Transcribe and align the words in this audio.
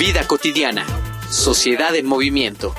Vida 0.00 0.26
cotidiana. 0.26 0.86
Sociedad 1.28 1.94
en 1.94 2.06
movimiento. 2.06 2.74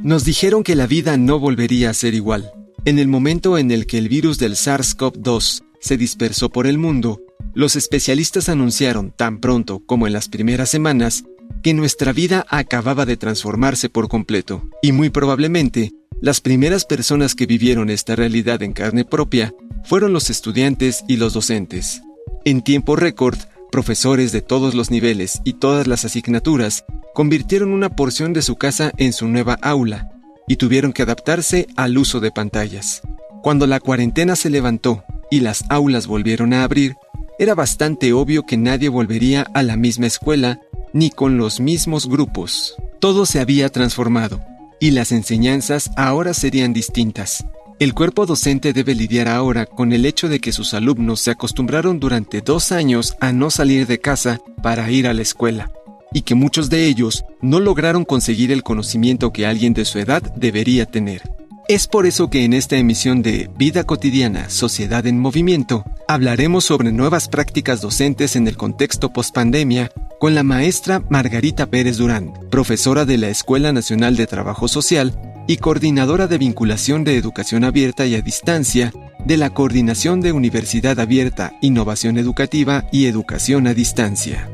Nos 0.00 0.24
dijeron 0.24 0.62
que 0.64 0.74
la 0.74 0.86
vida 0.86 1.18
no 1.18 1.38
volvería 1.38 1.90
a 1.90 1.92
ser 1.92 2.14
igual. 2.14 2.50
En 2.86 2.98
el 2.98 3.06
momento 3.06 3.58
en 3.58 3.70
el 3.70 3.86
que 3.86 3.98
el 3.98 4.08
virus 4.08 4.38
del 4.38 4.54
SARS-CoV-2 4.54 5.64
se 5.78 5.98
dispersó 5.98 6.48
por 6.48 6.66
el 6.66 6.78
mundo, 6.78 7.20
los 7.52 7.76
especialistas 7.76 8.48
anunciaron, 8.48 9.12
tan 9.14 9.40
pronto 9.40 9.82
como 9.84 10.06
en 10.06 10.14
las 10.14 10.30
primeras 10.30 10.70
semanas, 10.70 11.24
que 11.62 11.74
nuestra 11.74 12.14
vida 12.14 12.46
acababa 12.48 13.04
de 13.04 13.18
transformarse 13.18 13.90
por 13.90 14.08
completo, 14.08 14.66
y 14.80 14.92
muy 14.92 15.10
probablemente 15.10 15.92
las 16.22 16.40
primeras 16.40 16.84
personas 16.84 17.34
que 17.34 17.46
vivieron 17.46 17.90
esta 17.90 18.14
realidad 18.14 18.62
en 18.62 18.72
carne 18.72 19.04
propia 19.04 19.52
fueron 19.82 20.12
los 20.12 20.30
estudiantes 20.30 21.04
y 21.08 21.16
los 21.16 21.34
docentes. 21.34 22.00
En 22.44 22.62
tiempo 22.62 22.94
récord, 22.94 23.36
profesores 23.72 24.30
de 24.30 24.40
todos 24.40 24.76
los 24.76 24.88
niveles 24.92 25.40
y 25.42 25.54
todas 25.54 25.88
las 25.88 26.04
asignaturas 26.04 26.84
convirtieron 27.12 27.72
una 27.72 27.96
porción 27.96 28.32
de 28.34 28.42
su 28.42 28.54
casa 28.54 28.92
en 28.98 29.12
su 29.12 29.26
nueva 29.26 29.58
aula 29.62 30.12
y 30.46 30.56
tuvieron 30.56 30.92
que 30.92 31.02
adaptarse 31.02 31.66
al 31.74 31.98
uso 31.98 32.20
de 32.20 32.30
pantallas. 32.30 33.02
Cuando 33.42 33.66
la 33.66 33.80
cuarentena 33.80 34.36
se 34.36 34.48
levantó 34.48 35.02
y 35.28 35.40
las 35.40 35.64
aulas 35.70 36.06
volvieron 36.06 36.52
a 36.52 36.62
abrir, 36.62 36.94
era 37.40 37.56
bastante 37.56 38.12
obvio 38.12 38.44
que 38.44 38.56
nadie 38.56 38.88
volvería 38.88 39.44
a 39.54 39.64
la 39.64 39.76
misma 39.76 40.06
escuela 40.06 40.60
ni 40.92 41.10
con 41.10 41.36
los 41.36 41.58
mismos 41.58 42.08
grupos. 42.08 42.76
Todo 43.00 43.26
se 43.26 43.40
había 43.40 43.70
transformado 43.70 44.40
y 44.82 44.90
las 44.90 45.12
enseñanzas 45.12 45.92
ahora 45.96 46.34
serían 46.34 46.72
distintas. 46.72 47.46
El 47.78 47.94
cuerpo 47.94 48.26
docente 48.26 48.72
debe 48.72 48.96
lidiar 48.96 49.28
ahora 49.28 49.64
con 49.64 49.92
el 49.92 50.04
hecho 50.04 50.28
de 50.28 50.40
que 50.40 50.50
sus 50.50 50.74
alumnos 50.74 51.20
se 51.20 51.30
acostumbraron 51.30 52.00
durante 52.00 52.40
dos 52.40 52.72
años 52.72 53.14
a 53.20 53.30
no 53.30 53.50
salir 53.50 53.86
de 53.86 54.00
casa 54.00 54.40
para 54.60 54.90
ir 54.90 55.06
a 55.06 55.14
la 55.14 55.22
escuela, 55.22 55.70
y 56.12 56.22
que 56.22 56.34
muchos 56.34 56.68
de 56.68 56.86
ellos 56.86 57.24
no 57.40 57.60
lograron 57.60 58.04
conseguir 58.04 58.50
el 58.50 58.64
conocimiento 58.64 59.32
que 59.32 59.46
alguien 59.46 59.72
de 59.72 59.84
su 59.84 60.00
edad 60.00 60.20
debería 60.34 60.84
tener. 60.84 61.22
Es 61.68 61.86
por 61.86 62.04
eso 62.04 62.28
que 62.28 62.44
en 62.44 62.52
esta 62.52 62.76
emisión 62.76 63.22
de 63.22 63.48
Vida 63.56 63.84
cotidiana, 63.84 64.50
Sociedad 64.50 65.06
en 65.06 65.20
Movimiento, 65.20 65.84
hablaremos 66.08 66.64
sobre 66.64 66.90
nuevas 66.90 67.28
prácticas 67.28 67.80
docentes 67.80 68.34
en 68.34 68.48
el 68.48 68.56
contexto 68.56 69.12
pospandemia 69.12 69.92
con 70.22 70.36
la 70.36 70.44
maestra 70.44 71.02
Margarita 71.10 71.66
Pérez 71.66 71.96
Durán, 71.96 72.32
profesora 72.48 73.04
de 73.04 73.18
la 73.18 73.26
Escuela 73.26 73.72
Nacional 73.72 74.14
de 74.14 74.28
Trabajo 74.28 74.68
Social 74.68 75.18
y 75.48 75.56
coordinadora 75.56 76.28
de 76.28 76.38
vinculación 76.38 77.02
de 77.02 77.16
educación 77.16 77.64
abierta 77.64 78.06
y 78.06 78.14
a 78.14 78.20
distancia 78.20 78.92
de 79.26 79.36
la 79.36 79.50
Coordinación 79.50 80.20
de 80.20 80.30
Universidad 80.30 81.00
Abierta, 81.00 81.54
Innovación 81.60 82.18
Educativa 82.18 82.84
y 82.92 83.06
Educación 83.06 83.66
a 83.66 83.74
Distancia. 83.74 84.48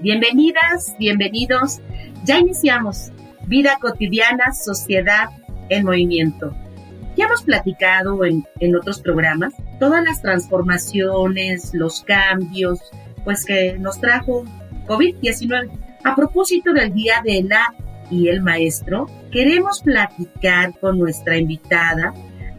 Bienvenidas, 0.00 0.96
bienvenidos. 0.98 1.78
Ya 2.24 2.40
iniciamos 2.40 3.12
Vida 3.46 3.78
cotidiana, 3.80 4.52
sociedad 4.54 5.28
en 5.68 5.84
movimiento. 5.84 6.52
Ya 7.16 7.26
hemos 7.26 7.42
platicado 7.42 8.24
en, 8.24 8.44
en 8.60 8.76
otros 8.76 9.00
programas 9.00 9.54
todas 9.78 10.02
las 10.04 10.22
transformaciones, 10.22 11.70
los 11.74 12.02
cambios, 12.02 12.80
pues 13.24 13.44
que 13.44 13.78
nos 13.78 14.00
trajo 14.00 14.44
COVID-19. 14.86 15.70
A 16.04 16.16
propósito 16.16 16.72
del 16.72 16.92
Día 16.94 17.20
de 17.24 17.42
la 17.42 17.74
y 18.10 18.28
el 18.28 18.42
Maestro, 18.42 19.06
queremos 19.30 19.82
platicar 19.82 20.78
con 20.80 20.98
nuestra 20.98 21.36
invitada 21.36 22.12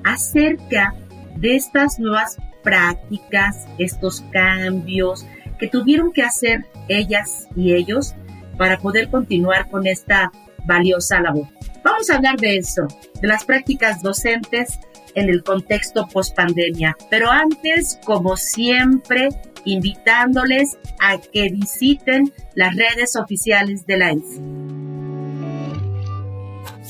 acerca 0.03 0.95
de 1.35 1.56
estas 1.56 2.00
nuevas 2.00 2.38
prácticas, 2.63 3.68
estos 3.78 4.22
cambios 4.31 5.25
que 5.59 5.68
tuvieron 5.68 6.12
que 6.12 6.23
hacer 6.23 6.66
ellas 6.88 7.47
y 7.56 7.73
ellos 7.73 8.16
para 8.57 8.78
poder 8.78 9.09
continuar 9.09 9.69
con 9.69 9.88
esta 9.88 10.31
valiosa 10.66 11.22
labor. 11.22 11.47
Vamos 11.83 12.09
a 12.09 12.16
hablar 12.16 12.38
de 12.38 12.57
eso, 12.57 12.88
de 13.22 13.27
las 13.27 13.45
prácticas 13.45 14.01
docentes 14.01 14.79
en 15.16 15.29
el 15.29 15.44
contexto 15.44 16.07
post-pandemia. 16.07 16.95
Pero 17.09 17.29
antes, 17.29 17.99
como 18.05 18.38
siempre, 18.38 19.29
invitándoles 19.66 20.77
a 21.00 21.17
que 21.17 21.50
visiten 21.50 22.31
las 22.55 22.75
redes 22.75 23.16
oficiales 23.16 23.85
de 23.85 23.97
la 23.97 24.11
ENS. 24.11 24.41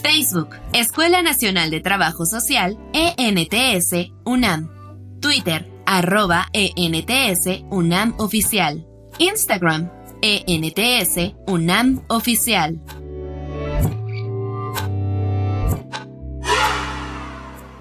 Facebook, 0.01 0.55
Escuela 0.73 1.21
Nacional 1.21 1.69
de 1.69 1.79
Trabajo 1.79 2.25
Social, 2.25 2.77
ENTS, 2.93 4.11
UNAM. 4.25 4.69
Twitter, 5.19 5.67
arroba 5.85 6.47
ENTS, 6.53 7.63
UNAM 7.69 8.15
Oficial. 8.17 8.85
Instagram, 9.19 9.91
ENTS, 10.21 11.35
UNAM 11.47 12.03
Oficial. 12.07 12.81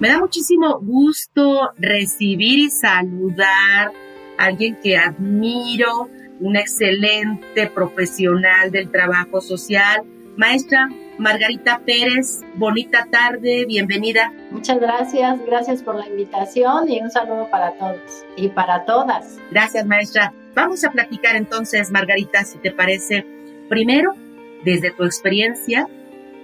Me 0.01 0.07
da 0.07 0.17
muchísimo 0.17 0.79
gusto 0.79 1.73
recibir 1.77 2.57
y 2.57 2.71
saludar 2.71 3.91
a 4.35 4.45
alguien 4.45 4.75
que 4.81 4.97
admiro, 4.97 6.09
una 6.39 6.59
excelente 6.59 7.67
profesional 7.67 8.71
del 8.71 8.89
trabajo 8.89 9.41
social, 9.41 10.01
maestra 10.37 10.89
Margarita 11.19 11.83
Pérez. 11.85 12.41
Bonita 12.55 13.09
tarde, 13.11 13.65
bienvenida. 13.67 14.33
Muchas 14.49 14.79
gracias, 14.79 15.39
gracias 15.45 15.83
por 15.83 15.93
la 15.93 16.07
invitación 16.07 16.89
y 16.89 16.99
un 16.99 17.11
saludo 17.11 17.47
para 17.51 17.73
todos 17.73 18.25
y 18.35 18.47
para 18.49 18.85
todas. 18.85 19.37
Gracias, 19.51 19.85
maestra. 19.85 20.33
Vamos 20.55 20.83
a 20.83 20.89
platicar 20.89 21.35
entonces, 21.35 21.91
Margarita, 21.91 22.43
si 22.43 22.57
te 22.57 22.71
parece. 22.71 23.23
Primero, 23.69 24.15
desde 24.65 24.89
tu 24.89 25.03
experiencia, 25.03 25.87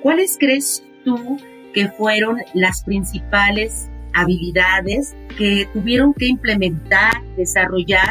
¿cuáles 0.03 0.37
crees 0.37 0.83
tú 1.03 1.39
que 1.77 1.89
fueron 1.89 2.37
las 2.55 2.81
principales 2.81 3.87
habilidades 4.15 5.15
que 5.37 5.69
tuvieron 5.73 6.11
que 6.15 6.25
implementar, 6.25 7.23
desarrollar 7.35 8.09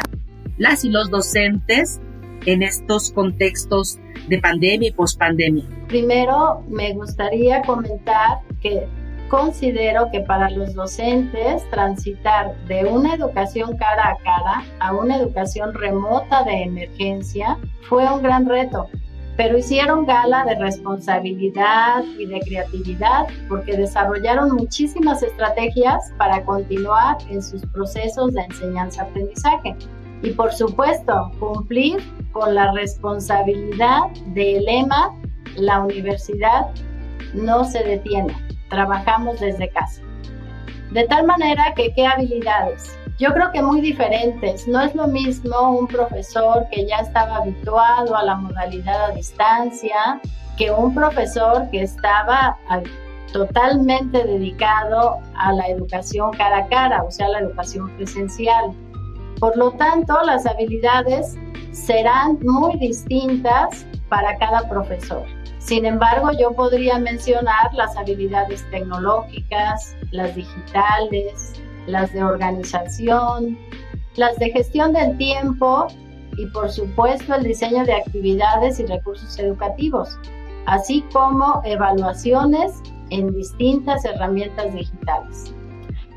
las 0.57 0.85
y 0.85 0.89
los 0.89 1.09
docentes 1.09 1.99
en 2.45 2.63
estos 2.63 3.11
contextos 3.11 3.99
de 4.29 4.39
pandemia 4.39 4.87
y 4.87 4.91
pospandemia? 4.93 5.65
Primero, 5.89 6.63
me 6.69 6.93
gustaría 6.93 7.61
comentar 7.63 8.39
que 8.61 8.87
considero 9.27 10.11
que 10.13 10.21
para 10.21 10.49
los 10.49 10.73
docentes 10.73 11.69
transitar 11.69 12.55
de 12.67 12.85
una 12.85 13.15
educación 13.15 13.75
cara 13.75 14.11
a 14.11 14.17
cara 14.23 14.63
a 14.79 14.95
una 14.95 15.17
educación 15.17 15.73
remota 15.73 16.45
de 16.45 16.63
emergencia 16.63 17.57
fue 17.81 18.09
un 18.09 18.23
gran 18.23 18.45
reto 18.47 18.87
pero 19.37 19.57
hicieron 19.57 20.05
gala 20.05 20.43
de 20.45 20.55
responsabilidad 20.55 22.03
y 22.17 22.25
de 22.25 22.39
creatividad 22.39 23.27
porque 23.47 23.77
desarrollaron 23.77 24.55
muchísimas 24.55 25.21
estrategias 25.21 26.11
para 26.17 26.43
continuar 26.43 27.17
en 27.29 27.43
sus 27.43 27.63
procesos 27.67 28.33
de 28.33 28.41
enseñanza-aprendizaje. 28.41 29.75
Y 30.23 30.31
por 30.31 30.51
supuesto, 30.51 31.31
cumplir 31.39 31.97
con 32.31 32.55
la 32.55 32.71
responsabilidad 32.71 34.09
del 34.33 34.65
lema, 34.65 35.15
la 35.55 35.81
universidad 35.81 36.71
no 37.35 37.63
se 37.63 37.83
detiene, 37.83 38.35
trabajamos 38.69 39.39
desde 39.39 39.69
casa. 39.69 40.01
De 40.91 41.03
tal 41.03 41.27
manera 41.27 41.73
que 41.75 41.93
qué 41.93 42.07
habilidades, 42.07 42.97
yo 43.17 43.33
creo 43.33 43.51
que 43.51 43.61
muy 43.61 43.81
diferentes. 43.81 44.67
No 44.67 44.81
es 44.81 44.93
lo 44.95 45.07
mismo 45.07 45.71
un 45.71 45.87
profesor 45.87 46.67
que 46.71 46.85
ya 46.85 46.97
estaba 46.97 47.37
habituado 47.37 48.15
a 48.15 48.23
la 48.23 48.35
modalidad 48.35 49.05
a 49.05 49.11
distancia 49.11 50.21
que 50.57 50.71
un 50.71 50.93
profesor 50.93 51.69
que 51.71 51.83
estaba 51.83 52.57
totalmente 53.31 54.23
dedicado 54.23 55.17
a 55.35 55.53
la 55.53 55.67
educación 55.67 56.31
cara 56.31 56.59
a 56.59 56.67
cara, 56.67 57.03
o 57.03 57.11
sea, 57.11 57.27
la 57.29 57.39
educación 57.39 57.89
presencial. 57.95 58.71
Por 59.39 59.55
lo 59.55 59.71
tanto, 59.73 60.19
las 60.23 60.45
habilidades 60.47 61.37
serán 61.71 62.39
muy 62.41 62.77
distintas 62.79 63.85
para 64.09 64.35
cada 64.37 64.67
profesor. 64.67 65.25
Sin 65.59 65.85
embargo, 65.85 66.31
yo 66.39 66.53
podría 66.53 66.97
mencionar 66.97 67.73
las 67.73 67.95
habilidades 67.97 68.67
tecnológicas, 68.71 69.95
las 70.11 70.33
digitales, 70.33 71.61
las 71.87 72.13
de 72.13 72.23
organización, 72.23 73.57
las 74.15 74.37
de 74.37 74.51
gestión 74.51 74.93
del 74.93 75.17
tiempo 75.17 75.87
y 76.37 76.45
por 76.47 76.69
supuesto 76.69 77.33
el 77.35 77.43
diseño 77.43 77.83
de 77.85 77.93
actividades 77.93 78.79
y 78.79 78.85
recursos 78.85 79.37
educativos, 79.39 80.19
así 80.65 81.03
como 81.11 81.61
evaluaciones 81.65 82.73
en 83.09 83.33
distintas 83.33 84.05
herramientas 84.05 84.73
digitales. 84.73 85.53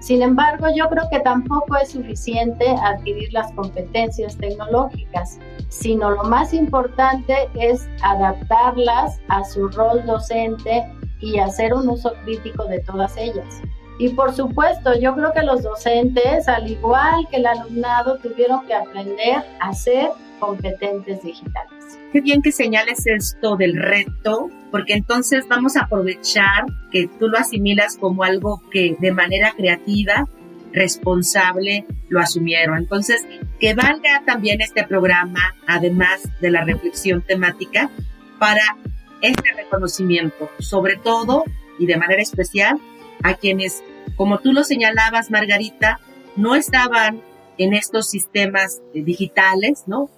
Sin 0.01 0.23
embargo, 0.23 0.67
yo 0.75 0.89
creo 0.89 1.05
que 1.11 1.21
tampoco 1.21 1.77
es 1.77 1.91
suficiente 1.91 2.67
adquirir 2.83 3.33
las 3.35 3.53
competencias 3.53 4.37
tecnológicas, 4.39 5.39
sino 5.69 6.11
lo 6.11 6.25
más 6.25 6.55
importante 6.55 7.51
es 7.55 7.87
adaptarlas 8.03 9.21
a 9.29 9.45
su 9.45 9.69
rol 9.69 10.05
docente 10.07 10.91
y 11.21 11.39
hacer 11.39 11.75
un 11.75 11.87
uso 11.89 12.15
crítico 12.25 12.65
de 12.65 12.81
todas 12.81 13.15
ellas. 13.19 13.63
Y 14.01 14.09
por 14.09 14.35
supuesto, 14.35 14.99
yo 14.99 15.15
creo 15.15 15.31
que 15.35 15.43
los 15.43 15.63
docentes, 15.63 16.49
al 16.49 16.71
igual 16.71 17.29
que 17.31 17.37
el 17.37 17.47
alumnado, 17.47 18.17
tuvieron 18.17 18.67
que 18.67 18.73
aprender 18.73 19.43
a 19.61 19.75
ser 19.75 20.09
competentes 20.39 21.23
digitales. 21.23 21.99
Qué 22.11 22.23
bien 22.23 22.41
que 22.41 22.51
señales 22.51 23.07
esto 23.07 23.57
del 23.57 23.77
reto, 23.77 24.49
porque 24.71 24.95
entonces 24.95 25.47
vamos 25.49 25.77
a 25.77 25.83
aprovechar 25.83 26.65
que 26.91 27.09
tú 27.19 27.29
lo 27.29 27.37
asimilas 27.37 27.99
como 27.99 28.25
algo 28.25 28.63
que 28.71 28.97
de 28.99 29.13
manera 29.13 29.53
creativa, 29.55 30.27
responsable, 30.73 31.85
lo 32.09 32.21
asumieron. 32.21 32.79
Entonces, 32.79 33.27
que 33.61 33.75
valga 33.75 34.23
también 34.25 34.63
este 34.63 34.83
programa, 34.85 35.55
además 35.67 36.23
de 36.41 36.51
la 36.51 36.65
reflexión 36.65 37.21
temática, 37.21 37.91
para 38.39 38.63
este 39.21 39.53
reconocimiento, 39.55 40.49
sobre 40.59 40.97
todo 40.97 41.45
y 41.79 41.85
de 41.85 41.99
manera 41.99 42.23
especial 42.23 42.81
a 43.23 43.35
quienes, 43.35 43.83
como 44.21 44.39
tú 44.39 44.53
lo 44.53 44.65
señalabas, 44.65 45.31
Margarita, 45.31 45.99
no 46.37 46.55
estaban 46.55 47.23
en 47.57 47.73
estos 47.73 48.11
sistemas 48.11 48.83
eh, 48.93 49.03
digitales, 49.03 49.85
¿no? 49.87 50.11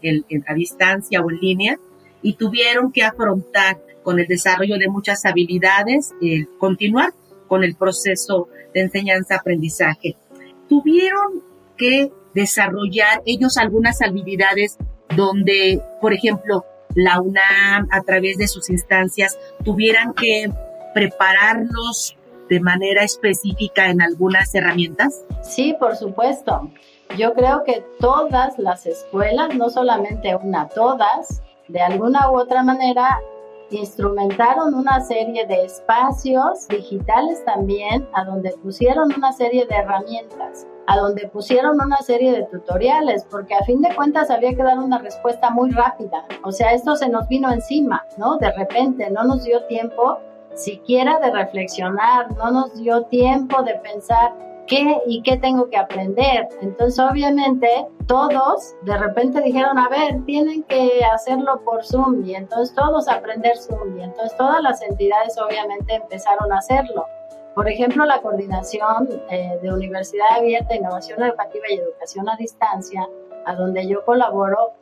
A 0.48 0.54
distancia 0.54 1.20
o 1.20 1.30
en 1.30 1.38
línea, 1.38 1.78
y 2.20 2.32
tuvieron 2.32 2.90
que 2.90 3.04
afrontar 3.04 3.78
con 4.02 4.18
el 4.18 4.26
desarrollo 4.26 4.76
de 4.78 4.88
muchas 4.88 5.24
habilidades, 5.24 6.14
el 6.20 6.48
continuar 6.58 7.10
con 7.46 7.62
el 7.62 7.76
proceso 7.76 8.48
de 8.74 8.80
enseñanza-aprendizaje. 8.80 10.16
Tuvieron 10.68 11.40
que 11.76 12.10
desarrollar 12.34 13.22
ellos 13.24 13.56
algunas 13.56 14.02
habilidades 14.02 14.78
donde, 15.14 15.80
por 16.00 16.12
ejemplo, 16.12 16.64
la 16.96 17.20
UNAM, 17.20 17.86
a 17.92 18.00
través 18.00 18.36
de 18.36 18.48
sus 18.48 18.68
instancias, 18.68 19.38
tuvieran 19.62 20.12
que 20.12 20.50
prepararlos 20.92 22.16
de 22.52 22.60
manera 22.60 23.02
específica 23.02 23.88
en 23.88 24.02
algunas 24.02 24.54
herramientas? 24.54 25.24
Sí, 25.40 25.74
por 25.80 25.96
supuesto. 25.96 26.70
Yo 27.16 27.32
creo 27.32 27.64
que 27.64 27.82
todas 27.98 28.58
las 28.58 28.84
escuelas, 28.84 29.54
no 29.54 29.70
solamente 29.70 30.36
una, 30.36 30.68
todas, 30.68 31.42
de 31.68 31.80
alguna 31.80 32.30
u 32.30 32.38
otra 32.38 32.62
manera, 32.62 33.18
instrumentaron 33.70 34.74
una 34.74 35.00
serie 35.00 35.46
de 35.46 35.64
espacios 35.64 36.68
digitales 36.68 37.42
también, 37.46 38.06
a 38.12 38.24
donde 38.24 38.50
pusieron 38.62 39.10
una 39.16 39.32
serie 39.32 39.64
de 39.64 39.74
herramientas, 39.74 40.66
a 40.86 40.98
donde 40.98 41.28
pusieron 41.28 41.80
una 41.80 42.02
serie 42.02 42.32
de 42.32 42.42
tutoriales, 42.42 43.24
porque 43.30 43.54
a 43.54 43.64
fin 43.64 43.80
de 43.80 43.94
cuentas 43.94 44.30
había 44.30 44.54
que 44.54 44.62
dar 44.62 44.78
una 44.78 44.98
respuesta 44.98 45.48
muy 45.48 45.70
rápida. 45.70 46.26
O 46.44 46.52
sea, 46.52 46.74
esto 46.74 46.96
se 46.96 47.08
nos 47.08 47.26
vino 47.28 47.50
encima, 47.50 48.04
¿no? 48.18 48.36
De 48.36 48.52
repente, 48.52 49.10
no 49.10 49.24
nos 49.24 49.42
dio 49.42 49.64
tiempo 49.68 50.18
siquiera 50.54 51.18
de 51.18 51.30
reflexionar, 51.30 52.30
no 52.36 52.50
nos 52.50 52.74
dio 52.76 53.02
tiempo 53.04 53.62
de 53.62 53.74
pensar 53.76 54.32
qué 54.66 54.98
y 55.06 55.22
qué 55.22 55.36
tengo 55.36 55.68
que 55.68 55.76
aprender. 55.76 56.48
Entonces, 56.60 56.98
obviamente, 56.98 57.68
todos 58.06 58.74
de 58.82 58.96
repente 58.96 59.40
dijeron, 59.40 59.78
a 59.78 59.88
ver, 59.88 60.24
tienen 60.24 60.62
que 60.64 61.04
hacerlo 61.04 61.60
por 61.64 61.84
Zoom 61.84 62.24
y 62.24 62.34
entonces 62.34 62.74
todos 62.74 63.08
aprender 63.08 63.56
Zoom 63.58 63.98
y 63.98 64.02
entonces 64.02 64.36
todas 64.36 64.62
las 64.62 64.82
entidades 64.82 65.36
obviamente 65.38 65.94
empezaron 65.94 66.52
a 66.52 66.58
hacerlo. 66.58 67.06
Por 67.54 67.68
ejemplo, 67.68 68.04
la 68.06 68.20
coordinación 68.22 69.08
eh, 69.28 69.58
de 69.60 69.72
Universidad 69.72 70.38
Abierta, 70.38 70.74
Innovación 70.74 71.22
Educativa 71.22 71.64
y 71.68 71.74
Educación 71.74 72.28
a 72.30 72.36
Distancia, 72.36 73.06
a 73.44 73.54
donde 73.54 73.86
yo 73.86 74.02
colaboro, 74.04 74.72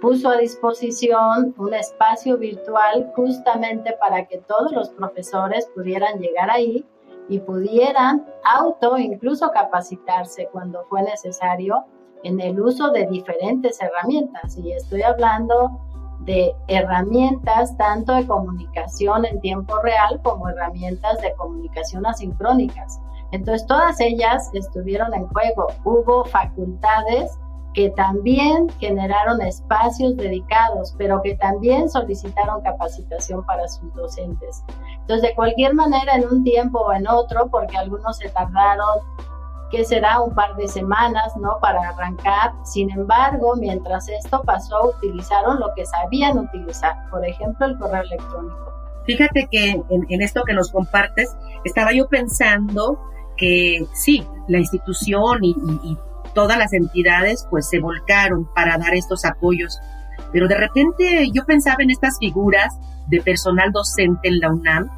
puso 0.00 0.30
a 0.30 0.36
disposición 0.36 1.54
un 1.58 1.74
espacio 1.74 2.38
virtual 2.38 3.10
justamente 3.16 3.94
para 4.00 4.26
que 4.26 4.38
todos 4.38 4.72
los 4.72 4.90
profesores 4.90 5.68
pudieran 5.74 6.18
llegar 6.18 6.50
ahí 6.50 6.84
y 7.28 7.40
pudieran 7.40 8.26
auto 8.44 8.96
incluso 8.96 9.50
capacitarse 9.50 10.48
cuando 10.52 10.84
fue 10.88 11.02
necesario 11.02 11.84
en 12.22 12.40
el 12.40 12.60
uso 12.60 12.90
de 12.90 13.06
diferentes 13.06 13.80
herramientas. 13.80 14.56
Y 14.58 14.72
estoy 14.72 15.02
hablando 15.02 15.80
de 16.20 16.54
herramientas 16.68 17.76
tanto 17.76 18.14
de 18.14 18.26
comunicación 18.26 19.24
en 19.24 19.40
tiempo 19.40 19.78
real 19.82 20.20
como 20.22 20.48
herramientas 20.48 21.20
de 21.20 21.32
comunicación 21.34 22.06
asincrónicas. 22.06 23.00
Entonces 23.30 23.66
todas 23.66 24.00
ellas 24.00 24.50
estuvieron 24.54 25.12
en 25.14 25.26
juego. 25.28 25.68
Hubo 25.84 26.24
facultades 26.24 27.38
que 27.78 27.90
también 27.90 28.68
generaron 28.80 29.40
espacios 29.40 30.16
dedicados, 30.16 30.96
pero 30.98 31.22
que 31.22 31.36
también 31.36 31.88
solicitaron 31.88 32.60
capacitación 32.60 33.46
para 33.46 33.68
sus 33.68 33.94
docentes. 33.94 34.64
Entonces, 35.02 35.22
de 35.22 35.34
cualquier 35.36 35.74
manera, 35.74 36.16
en 36.16 36.26
un 36.26 36.42
tiempo 36.42 36.80
o 36.80 36.92
en 36.92 37.06
otro, 37.06 37.46
porque 37.46 37.76
algunos 37.76 38.16
se 38.16 38.30
tardaron, 38.30 38.98
que 39.70 39.84
será 39.84 40.20
un 40.20 40.34
par 40.34 40.56
de 40.56 40.66
semanas, 40.66 41.36
¿no? 41.36 41.58
Para 41.60 41.90
arrancar. 41.90 42.50
Sin 42.64 42.90
embargo, 42.90 43.54
mientras 43.54 44.08
esto 44.08 44.42
pasó, 44.42 44.94
utilizaron 44.96 45.60
lo 45.60 45.72
que 45.76 45.86
sabían 45.86 46.36
utilizar, 46.36 46.96
por 47.12 47.24
ejemplo, 47.24 47.64
el 47.64 47.78
correo 47.78 48.02
electrónico. 48.02 48.72
Fíjate 49.06 49.46
que 49.48 49.80
en, 49.88 50.22
esto 50.22 50.42
que 50.42 50.52
nos 50.52 50.72
compartes, 50.72 51.36
estaba 51.62 51.92
yo 51.92 52.08
pensando 52.08 52.98
que 53.36 53.86
sí, 53.92 54.26
la 54.48 54.58
institución 54.58 55.44
y, 55.44 55.54
y, 55.84 55.96
todas 56.38 56.56
las 56.56 56.72
entidades 56.72 57.48
pues 57.50 57.68
se 57.68 57.80
volcaron 57.80 58.48
para 58.54 58.78
dar 58.78 58.94
estos 58.94 59.24
apoyos. 59.24 59.80
Pero 60.32 60.46
de 60.46 60.54
repente 60.54 61.28
yo 61.32 61.44
pensaba 61.44 61.82
en 61.82 61.90
estas 61.90 62.16
figuras 62.20 62.78
de 63.08 63.20
personal 63.20 63.72
docente 63.72 64.28
en 64.28 64.38
la 64.38 64.52
UNAM, 64.52 64.88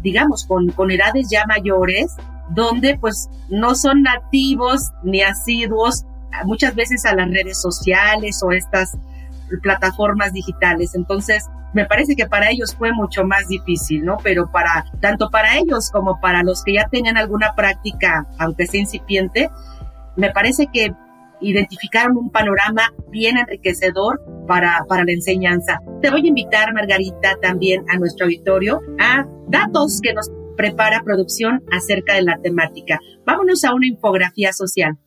digamos, 0.00 0.46
con, 0.46 0.70
con 0.70 0.90
edades 0.90 1.28
ya 1.30 1.44
mayores, 1.46 2.16
donde 2.48 2.96
pues 2.98 3.28
no 3.50 3.74
son 3.74 4.00
nativos 4.00 4.80
ni 5.02 5.20
asiduos 5.20 6.06
muchas 6.46 6.74
veces 6.74 7.04
a 7.04 7.14
las 7.14 7.28
redes 7.28 7.60
sociales 7.60 8.40
o 8.42 8.50
estas 8.52 8.96
plataformas 9.62 10.32
digitales. 10.32 10.94
Entonces, 10.94 11.44
me 11.74 11.84
parece 11.84 12.16
que 12.16 12.24
para 12.24 12.48
ellos 12.48 12.74
fue 12.74 12.92
mucho 12.94 13.24
más 13.24 13.46
difícil, 13.48 14.06
¿no? 14.06 14.16
Pero 14.22 14.50
para, 14.50 14.86
tanto 15.02 15.28
para 15.28 15.58
ellos 15.58 15.90
como 15.90 16.18
para 16.18 16.42
los 16.42 16.64
que 16.64 16.72
ya 16.72 16.88
tenían 16.88 17.18
alguna 17.18 17.54
práctica, 17.54 18.26
aunque 18.38 18.66
sea 18.66 18.80
incipiente, 18.80 19.50
me 20.18 20.30
parece 20.30 20.66
que 20.72 20.92
identificaron 21.40 22.16
un 22.16 22.30
panorama 22.30 22.92
bien 23.10 23.38
enriquecedor 23.38 24.20
para, 24.46 24.84
para 24.88 25.04
la 25.04 25.12
enseñanza. 25.12 25.80
Te 26.02 26.10
voy 26.10 26.22
a 26.24 26.28
invitar, 26.28 26.74
Margarita, 26.74 27.36
también 27.40 27.84
a 27.88 27.96
nuestro 27.96 28.26
auditorio 28.26 28.80
a 28.98 29.24
datos 29.46 30.00
que 30.02 30.12
nos 30.12 30.30
prepara 30.56 31.02
producción 31.04 31.62
acerca 31.70 32.14
de 32.14 32.22
la 32.22 32.38
temática. 32.42 32.98
Vámonos 33.24 33.64
a 33.64 33.72
una 33.72 33.86
infografía 33.86 34.52
social. 34.52 34.98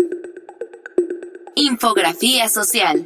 Infografía 1.55 2.47
social. 2.47 3.03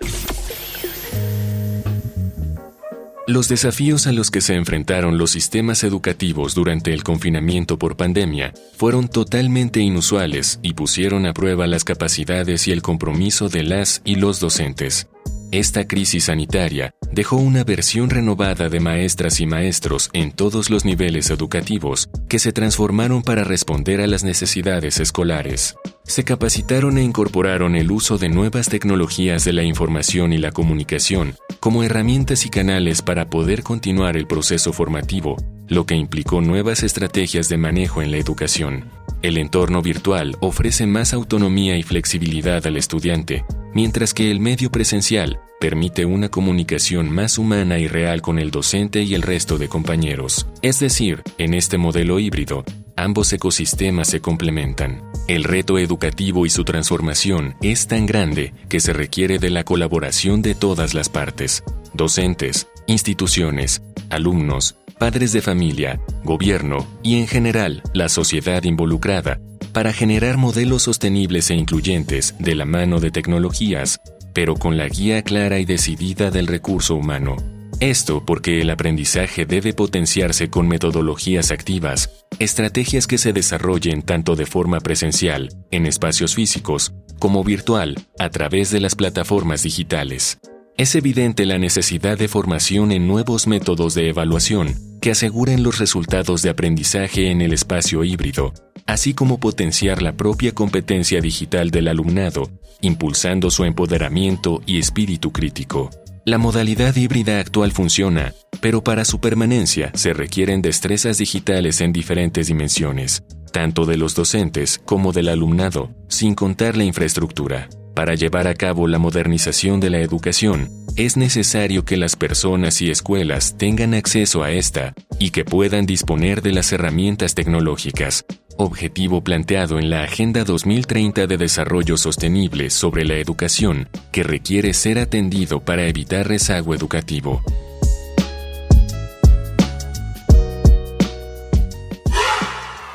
Los 3.28 3.48
desafíos 3.48 4.06
a 4.06 4.12
los 4.12 4.30
que 4.30 4.40
se 4.40 4.54
enfrentaron 4.54 5.18
los 5.18 5.32
sistemas 5.32 5.84
educativos 5.84 6.54
durante 6.54 6.94
el 6.94 7.04
confinamiento 7.04 7.80
por 7.80 7.98
pandemia 7.98 8.54
fueron 8.78 9.08
totalmente 9.08 9.80
inusuales 9.80 10.60
y 10.62 10.74
pusieron 10.74 11.26
a 11.26 11.34
prueba 11.34 11.66
las 11.66 11.84
capacidades 11.84 12.68
y 12.68 12.72
el 12.72 12.84
compromiso 12.84 13.50
de 13.50 13.64
las 13.64 14.04
y 14.06 14.16
los 14.16 14.40
docentes. 14.40 15.08
Esta 15.52 15.88
crisis 15.88 16.26
sanitaria 16.26 16.94
dejó 17.12 17.38
una 17.38 17.64
versión 17.64 18.12
renovada 18.12 18.70
de 18.70 18.80
maestras 18.80 19.40
y 19.40 19.48
maestros 19.48 20.12
en 20.14 20.32
todos 20.32 20.70
los 20.70 20.86
niveles 20.86 21.32
educativos 21.32 22.10
que 22.30 22.38
se 22.38 22.52
transformaron 22.52 23.24
para 23.24 23.44
responder 23.44 24.02
a 24.02 24.08
las 24.08 24.24
necesidades 24.24 25.00
escolares. 25.00 25.76
Se 26.08 26.24
capacitaron 26.24 27.00
e 27.00 27.04
incorporaron 27.04 27.76
el 27.76 27.92
uso 27.92 28.18
de 28.20 28.30
nuevas 28.30 28.70
tecnologías 28.70 29.44
de 29.44 29.54
la 29.54 29.64
información 29.64 30.34
y 30.34 30.38
la 30.38 30.52
comunicación 30.52 31.36
como 31.60 31.82
herramientas 31.82 32.46
y 32.46 32.50
canales 32.50 33.02
para 33.02 33.28
poder 33.28 33.64
continuar 33.64 34.16
el 34.16 34.28
proceso 34.28 34.72
formativo, 34.72 35.36
lo 35.68 35.88
que 35.88 35.96
implicó 35.96 36.42
nuevas 36.42 36.84
estrategias 36.84 37.50
de 37.50 37.58
manejo 37.58 38.04
en 38.04 38.12
la 38.12 38.18
educación. 38.18 38.92
El 39.24 39.38
entorno 39.40 39.82
virtual 39.82 40.38
ofrece 40.42 40.86
más 40.86 41.12
autonomía 41.12 41.76
y 41.76 41.82
flexibilidad 41.82 42.66
al 42.68 42.78
estudiante, 42.78 43.44
mientras 43.74 44.14
que 44.14 44.30
el 44.30 44.40
medio 44.40 44.70
presencial 44.70 45.40
permite 45.60 46.06
una 46.06 46.30
comunicación 46.30 47.10
más 47.10 47.38
humana 47.38 47.80
y 47.80 47.88
real 47.88 48.22
con 48.22 48.40
el 48.40 48.52
docente 48.52 49.04
y 49.04 49.14
el 49.16 49.22
resto 49.22 49.58
de 49.58 49.70
compañeros. 49.70 50.48
Es 50.62 50.80
decir, 50.80 51.24
en 51.38 51.54
este 51.54 51.78
modelo 51.78 52.20
híbrido, 52.20 52.64
ambos 52.96 53.32
ecosistemas 53.34 54.10
se 54.10 54.22
complementan. 54.22 55.02
El 55.28 55.44
reto 55.44 55.80
educativo 55.80 56.46
y 56.46 56.50
su 56.50 56.64
transformación 56.64 57.56
es 57.62 57.88
tan 57.88 58.06
grande 58.06 58.54
que 58.70 58.80
se 58.80 58.94
requiere 58.94 59.40
de 59.40 59.50
la 59.50 59.64
colaboración 59.64 60.42
de 60.42 60.56
todas 60.56 60.94
las 60.94 61.10
partes, 61.10 61.64
docentes, 61.94 62.68
instituciones, 62.88 63.82
alumnos, 64.10 64.76
padres 65.00 65.34
de 65.34 65.42
familia, 65.42 66.00
gobierno 66.24 66.88
y 67.04 67.20
en 67.20 67.28
general 67.28 67.82
la 67.94 68.10
sociedad 68.10 68.64
involucrada 68.64 69.40
para 69.74 69.92
generar 69.92 70.38
modelos 70.38 70.84
sostenibles 70.84 71.50
e 71.50 71.56
incluyentes 71.56 72.36
de 72.40 72.56
la 72.56 72.64
mano 72.64 73.02
de 73.02 73.12
tecnologías, 73.12 74.00
pero 74.36 74.56
con 74.56 74.78
la 74.78 74.90
guía 74.90 75.24
clara 75.24 75.60
y 75.60 75.66
decidida 75.66 76.30
del 76.30 76.46
recurso 76.46 76.94
humano. 76.96 77.38
Esto 77.80 78.24
porque 78.26 78.62
el 78.62 78.70
aprendizaje 78.70 79.46
debe 79.46 79.74
potenciarse 79.74 80.50
con 80.50 80.68
metodologías 80.68 81.52
activas, 81.52 82.26
estrategias 82.38 83.08
que 83.08 83.18
se 83.18 83.32
desarrollen 83.32 84.02
tanto 84.02 84.36
de 84.36 84.46
forma 84.46 84.82
presencial, 84.82 85.50
en 85.72 85.86
espacios 85.86 86.36
físicos, 86.36 86.94
como 87.18 87.46
virtual, 87.46 87.96
a 88.20 88.30
través 88.30 88.72
de 88.72 88.82
las 88.82 88.96
plataformas 88.96 89.64
digitales. 89.64 90.38
Es 90.78 90.96
evidente 90.96 91.46
la 91.46 91.58
necesidad 91.58 92.18
de 92.18 92.28
formación 92.28 92.92
en 92.92 93.08
nuevos 93.08 93.48
métodos 93.48 93.94
de 93.94 94.10
evaluación 94.10 94.76
que 95.02 95.12
aseguren 95.12 95.64
los 95.64 95.80
resultados 95.80 96.42
de 96.42 96.50
aprendizaje 96.50 97.32
en 97.32 97.42
el 97.42 97.54
espacio 97.54 98.04
híbrido, 98.04 98.54
así 98.86 99.14
como 99.14 99.40
potenciar 99.40 100.02
la 100.02 100.14
propia 100.14 100.54
competencia 100.54 101.22
digital 101.22 101.72
del 101.72 101.88
alumnado, 101.88 102.50
impulsando 102.82 103.50
su 103.52 103.64
empoderamiento 103.66 104.62
y 104.66 104.80
espíritu 104.80 105.32
crítico. 105.32 105.90
La 106.26 106.38
modalidad 106.38 106.96
híbrida 106.96 107.40
actual 107.40 107.72
funciona, 107.72 108.34
pero 108.60 108.84
para 108.84 109.06
su 109.06 109.20
permanencia 109.20 109.92
se 109.94 110.14
requieren 110.14 110.62
destrezas 110.62 111.20
digitales 111.20 111.82
en 111.82 111.94
diferentes 111.94 112.48
dimensiones, 112.48 113.24
tanto 113.52 113.86
de 113.86 113.98
los 113.98 114.16
docentes 114.16 114.82
como 114.84 115.14
del 115.14 115.30
alumnado, 115.30 115.92
sin 116.08 116.34
contar 116.34 116.76
la 116.78 116.84
infraestructura. 116.84 117.70
Para 117.94 118.16
llevar 118.16 118.48
a 118.48 118.56
cabo 118.56 118.88
la 118.88 118.98
modernización 118.98 119.80
de 119.80 119.90
la 119.90 120.00
educación, 120.00 120.70
es 120.98 121.16
necesario 121.16 121.86
que 121.86 121.96
las 121.96 122.16
personas 122.16 122.82
y 122.82 122.90
escuelas 122.90 123.56
tengan 123.58 123.94
acceso 123.94 124.44
a 124.44 124.52
esta 124.52 124.94
y 125.20 125.30
que 125.30 125.46
puedan 125.46 125.86
disponer 125.86 126.42
de 126.42 126.54
las 126.54 126.74
herramientas 126.74 127.36
tecnológicas, 127.36 128.26
objetivo 128.58 129.22
planteado 129.22 129.80
en 129.80 129.90
la 129.90 130.04
Agenda 130.04 130.44
2030 130.44 131.28
de 131.28 131.38
Desarrollo 131.38 131.98
Sostenible 131.98 132.70
sobre 132.70 133.06
la 133.06 133.16
Educación, 133.16 133.90
que 134.12 134.24
requiere 134.24 134.74
ser 134.74 135.00
atendido 135.00 135.60
para 135.60 135.88
evitar 135.88 136.28
rezago 136.28 136.74
educativo. 136.74 137.42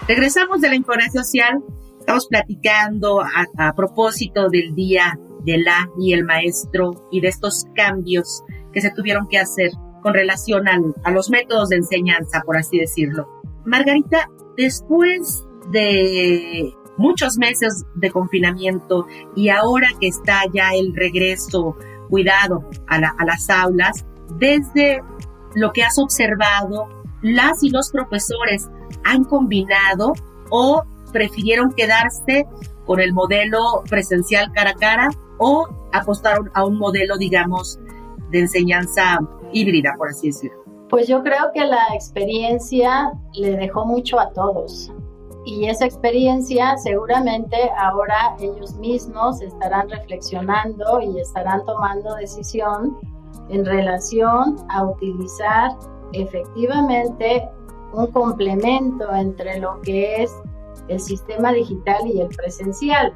Regresamos 0.09 0.61
de 0.61 0.69
la 0.69 0.75
información 0.75 1.25
social. 1.25 1.63
Estamos 2.01 2.27
platicando 2.27 3.21
a, 3.21 3.75
propósito 3.75 4.49
del 4.49 4.75
Día 4.75 5.19
de 5.45 5.59
la 5.59 5.89
y 5.99 6.13
el 6.15 6.25
Maestro 6.25 7.07
y 7.13 7.21
de 7.21 7.29
estos 7.29 7.67
cambios 7.75 8.43
que 8.73 8.81
se 8.81 8.91
tuvieron 8.91 9.29
que 9.29 9.39
hacer 9.39 9.71
con 10.03 10.15
relación 10.15 10.65
a 10.67 11.11
los 11.11 11.31
métodos 11.31 11.69
de 11.69 11.77
enseñanza, 11.77 12.43
por 12.45 12.57
así 12.57 12.79
decirlo. 12.79 13.29
Margarita, 13.65 14.29
después 14.57 15.45
de 15.71 16.75
muchos 16.97 17.39
meses 17.39 17.87
de 17.95 18.11
confinamiento 18.11 19.07
y 19.35 19.49
ahora 19.49 19.89
que 19.99 20.09
está 20.09 20.43
ya 20.53 20.71
el 20.75 20.95
regreso 20.95 21.77
cuidado 22.11 22.69
a, 22.89 22.99
las 22.99 23.49
aulas, 23.49 24.05
desde 24.37 25.01
lo 25.55 25.73
que 25.73 25.83
has 25.83 25.99
observado, 25.99 26.89
las 27.23 27.63
y 27.63 27.71
los 27.71 27.91
profesores 27.91 28.69
han 29.05 29.25
combinado 29.25 30.13
o 30.51 30.83
prefirieron 31.13 31.73
quedarse 31.73 32.47
con 32.85 33.01
el 33.01 33.13
modelo 33.13 33.83
presencial 33.89 34.53
cara 34.53 34.71
a 34.71 34.75
cara 34.75 35.09
o 35.39 35.69
apostaron 35.93 36.51
a 36.55 36.67
un 36.67 36.77
modelo, 36.77 37.17
digamos, 37.17 37.79
de 38.31 38.41
enseñanza 38.41 39.19
híbrida, 39.53 39.95
por 39.97 40.09
así 40.11 40.29
decirlo? 40.29 40.61
Pues 40.89 41.07
yo 41.09 41.23
creo 41.23 41.51
que 41.55 41.65
la 41.65 41.95
experiencia 41.95 43.13
le 43.35 43.57
dejó 43.57 43.87
mucho 43.87 44.19
a 44.19 44.33
todos 44.33 44.93
y 45.51 45.69
esa 45.69 45.85
experiencia 45.85 46.77
seguramente 46.79 47.57
ahora 47.77 48.37
ellos 48.39 48.77
mismos 48.77 49.43
estarán 49.43 49.91
reflexionando 49.91 51.01
y 51.03 51.19
estarán 51.19 51.65
tomando 51.65 52.15
decisión 52.15 52.97
en 53.49 53.65
relación 53.65 54.57
a 54.69 54.85
utilizar 54.85 55.73
efectivamente 56.13 57.49
un 57.93 58.07
complemento 58.13 59.13
entre 59.13 59.59
lo 59.59 59.81
que 59.81 60.23
es 60.23 60.33
el 60.87 61.01
sistema 61.01 61.53
digital 61.53 62.07
y 62.07 62.21
el 62.21 62.29
presencial. 62.29 63.13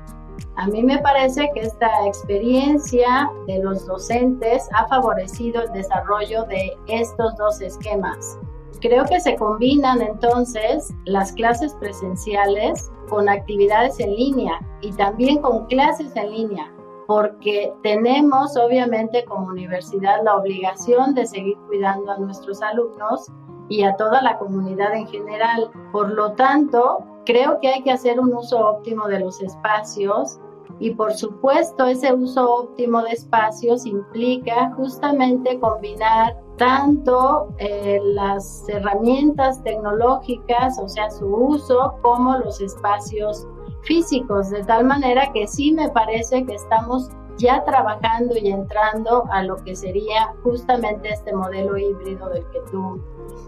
A 0.57 0.67
mí 0.67 0.83
me 0.83 0.99
parece 0.99 1.49
que 1.55 1.61
esta 1.61 1.89
experiencia 2.07 3.31
de 3.47 3.61
los 3.61 3.87
docentes 3.87 4.69
ha 4.75 4.89
favorecido 4.89 5.63
el 5.63 5.73
desarrollo 5.73 6.43
de 6.45 6.77
estos 6.89 7.37
dos 7.37 7.61
esquemas. 7.61 8.37
Creo 8.85 9.07
que 9.07 9.19
se 9.19 9.35
combinan 9.37 10.03
entonces 10.03 10.93
las 11.07 11.33
clases 11.33 11.73
presenciales 11.73 12.93
con 13.09 13.31
actividades 13.31 13.99
en 13.99 14.15
línea 14.15 14.61
y 14.83 14.93
también 14.93 15.41
con 15.41 15.65
clases 15.69 16.15
en 16.17 16.31
línea, 16.31 16.71
porque 17.07 17.73
tenemos 17.83 18.59
obviamente 18.59 19.25
como 19.25 19.47
universidad 19.47 20.23
la 20.23 20.37
obligación 20.37 21.15
de 21.15 21.27
seguir 21.27 21.57
cuidando 21.67 22.13
a 22.13 22.19
nuestros 22.19 22.61
alumnos 22.61 23.33
y 23.71 23.85
a 23.85 23.97
toda 23.97 24.21
la 24.21 24.37
comunidad 24.37 24.93
en 24.93 25.07
general. 25.07 25.71
Por 25.91 26.11
lo 26.11 26.33
tanto, 26.33 26.99
creo 27.25 27.61
que 27.61 27.69
hay 27.69 27.83
que 27.85 27.93
hacer 27.93 28.21
un 28.21 28.35
uso 28.35 28.59
óptimo 28.69 29.09
de 29.09 29.21
los 29.21 29.41
espacios 29.41 30.39
y 30.81 30.91
por 30.91 31.15
supuesto 31.15 31.87
ese 31.87 32.13
uso 32.13 32.53
óptimo 32.53 33.03
de 33.03 33.11
espacios 33.11 33.87
implica 33.87 34.73
justamente 34.77 35.59
combinar 35.61 36.37
tanto 36.57 37.49
eh, 37.59 38.01
las 38.03 38.69
herramientas 38.69 39.63
tecnológicas, 39.63 40.79
o 40.79 40.89
sea, 40.89 41.11
su 41.11 41.27
uso, 41.27 41.95
como 42.03 42.37
los 42.39 42.61
espacios 42.61 43.47
físicos, 43.83 44.51
de 44.51 44.65
tal 44.65 44.85
manera 44.85 45.33
que 45.33 45.47
sí 45.47 45.73
me 45.73 45.89
parece 45.91 46.45
que 46.45 46.55
estamos 46.55 47.11
ya 47.37 47.65
trabajando 47.65 48.37
y 48.37 48.49
entrando 48.49 49.25
a 49.31 49.43
lo 49.43 49.57
que 49.57 49.75
sería 49.75 50.35
justamente 50.43 51.11
este 51.11 51.35
modelo 51.35 51.77
híbrido 51.77 52.29
del 52.31 52.47
que 52.51 52.61
tú 52.71 53.01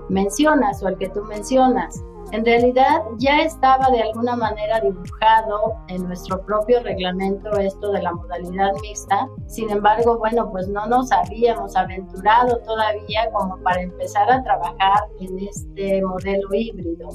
mencionas 0.08 0.82
o 0.82 0.88
el 0.88 0.96
que 0.98 1.08
tú 1.08 1.22
mencionas. 1.24 2.04
En 2.32 2.44
realidad 2.44 3.02
ya 3.18 3.42
estaba 3.42 3.88
de 3.90 4.02
alguna 4.02 4.34
manera 4.34 4.80
dibujado 4.80 5.74
en 5.88 6.02
nuestro 6.08 6.44
propio 6.44 6.82
reglamento 6.82 7.50
esto 7.52 7.92
de 7.92 8.02
la 8.02 8.12
modalidad 8.12 8.72
mixta. 8.82 9.28
Sin 9.46 9.70
embargo, 9.70 10.18
bueno, 10.18 10.50
pues 10.50 10.66
no 10.68 10.86
nos 10.86 11.12
habíamos 11.12 11.76
aventurado 11.76 12.58
todavía 12.62 13.30
como 13.32 13.56
para 13.62 13.80
empezar 13.80 14.30
a 14.30 14.42
trabajar 14.42 14.98
en 15.20 15.38
este 15.38 16.02
modelo 16.02 16.48
híbrido. 16.52 17.10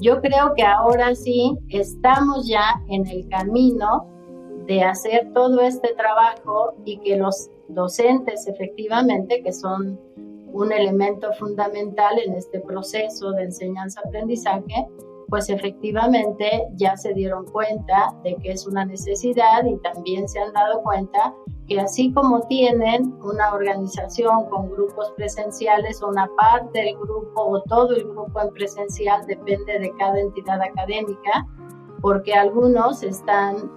Yo 0.00 0.20
creo 0.20 0.52
que 0.56 0.64
ahora 0.64 1.14
sí 1.14 1.56
estamos 1.68 2.48
ya 2.48 2.82
en 2.88 3.06
el 3.06 3.28
camino 3.28 4.06
de 4.66 4.82
hacer 4.82 5.32
todo 5.32 5.60
este 5.60 5.94
trabajo 5.94 6.74
y 6.84 6.98
que 6.98 7.16
los 7.16 7.50
docentes 7.68 8.48
efectivamente, 8.48 9.42
que 9.42 9.52
son 9.52 10.00
un 10.52 10.72
elemento 10.72 11.32
fundamental 11.34 12.18
en 12.18 12.34
este 12.34 12.60
proceso 12.60 13.32
de 13.32 13.44
enseñanza-aprendizaje, 13.44 14.86
pues 15.28 15.48
efectivamente 15.48 16.66
ya 16.74 16.96
se 16.96 17.14
dieron 17.14 17.46
cuenta 17.46 18.14
de 18.24 18.34
que 18.36 18.50
es 18.50 18.66
una 18.66 18.84
necesidad 18.84 19.64
y 19.64 19.76
también 19.78 20.28
se 20.28 20.40
han 20.40 20.52
dado 20.52 20.82
cuenta 20.82 21.32
que 21.68 21.80
así 21.80 22.12
como 22.12 22.40
tienen 22.48 23.14
una 23.22 23.54
organización 23.54 24.46
con 24.50 24.70
grupos 24.70 25.12
presenciales, 25.12 26.02
una 26.02 26.28
parte 26.36 26.80
del 26.80 26.96
grupo 26.96 27.42
o 27.42 27.62
todo 27.62 27.94
el 27.94 28.04
grupo 28.08 28.40
en 28.40 28.50
presencial 28.50 29.24
depende 29.26 29.78
de 29.78 29.92
cada 29.96 30.18
entidad 30.18 30.60
académica, 30.60 31.46
porque 32.02 32.34
algunos 32.34 33.04
están 33.04 33.70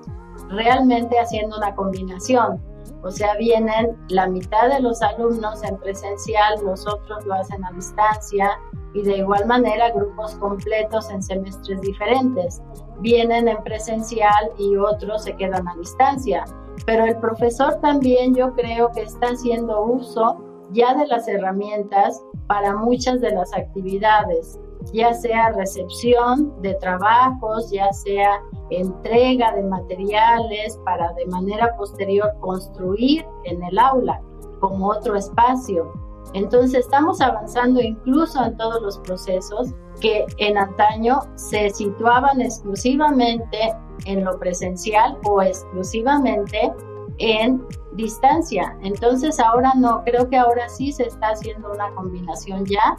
realmente 0.49 1.19
haciendo 1.19 1.55
una 1.57 1.75
combinación 1.75 2.59
o 3.03 3.11
sea, 3.11 3.35
vienen 3.35 3.97
la 4.07 4.27
mitad 4.27 4.69
de 4.69 4.79
los 4.79 5.01
alumnos 5.01 5.61
en 5.63 5.77
presencial, 5.77 6.63
los 6.63 6.87
otros 6.87 7.25
lo 7.25 7.33
hacen 7.33 7.63
a 7.65 7.71
distancia 7.73 8.49
y 8.93 9.01
de 9.01 9.17
igual 9.17 9.45
manera 9.45 9.91
grupos 9.91 10.35
completos 10.35 11.09
en 11.09 11.21
semestres 11.21 11.81
diferentes. 11.81 12.61
Vienen 12.99 13.49
en 13.49 13.61
presencial 13.63 14.51
y 14.57 14.77
otros 14.77 15.23
se 15.23 15.35
quedan 15.35 15.67
a 15.67 15.75
distancia. 15.75 16.45
Pero 16.85 17.05
el 17.05 17.17
profesor 17.17 17.75
también 17.81 18.35
yo 18.35 18.53
creo 18.53 18.89
que 18.91 19.01
está 19.01 19.27
haciendo 19.27 19.83
uso 19.83 20.37
ya 20.71 20.95
de 20.95 21.05
las 21.07 21.27
herramientas 21.27 22.23
para 22.47 22.73
muchas 22.75 23.19
de 23.19 23.31
las 23.31 23.53
actividades 23.53 24.59
ya 24.91 25.13
sea 25.13 25.51
recepción 25.51 26.61
de 26.61 26.73
trabajos, 26.75 27.71
ya 27.71 27.91
sea 27.93 28.41
entrega 28.69 29.53
de 29.53 29.63
materiales 29.63 30.79
para 30.83 31.13
de 31.13 31.25
manera 31.27 31.75
posterior 31.77 32.29
construir 32.39 33.25
en 33.45 33.63
el 33.63 33.79
aula. 33.79 34.21
como 34.59 34.91
otro 34.91 35.17
espacio. 35.17 35.91
Entonces 36.33 36.85
estamos 36.85 37.19
avanzando 37.19 37.81
incluso 37.81 38.41
en 38.41 38.55
todos 38.55 38.81
los 38.81 38.97
procesos 38.99 39.73
que 39.99 40.25
en 40.37 40.57
antaño 40.57 41.19
se 41.35 41.69
situaban 41.69 42.39
exclusivamente 42.39 43.75
en 44.05 44.23
lo 44.23 44.39
presencial 44.39 45.17
o 45.25 45.41
exclusivamente 45.41 46.71
en 47.17 47.61
distancia. 47.93 48.75
Entonces 48.81 49.39
ahora 49.39 49.73
no, 49.75 50.03
creo 50.05 50.29
que 50.29 50.37
ahora 50.37 50.67
sí 50.69 50.91
se 50.91 51.03
está 51.03 51.27
haciendo 51.31 51.71
una 51.71 51.93
combinación 51.93 52.65
ya 52.65 52.97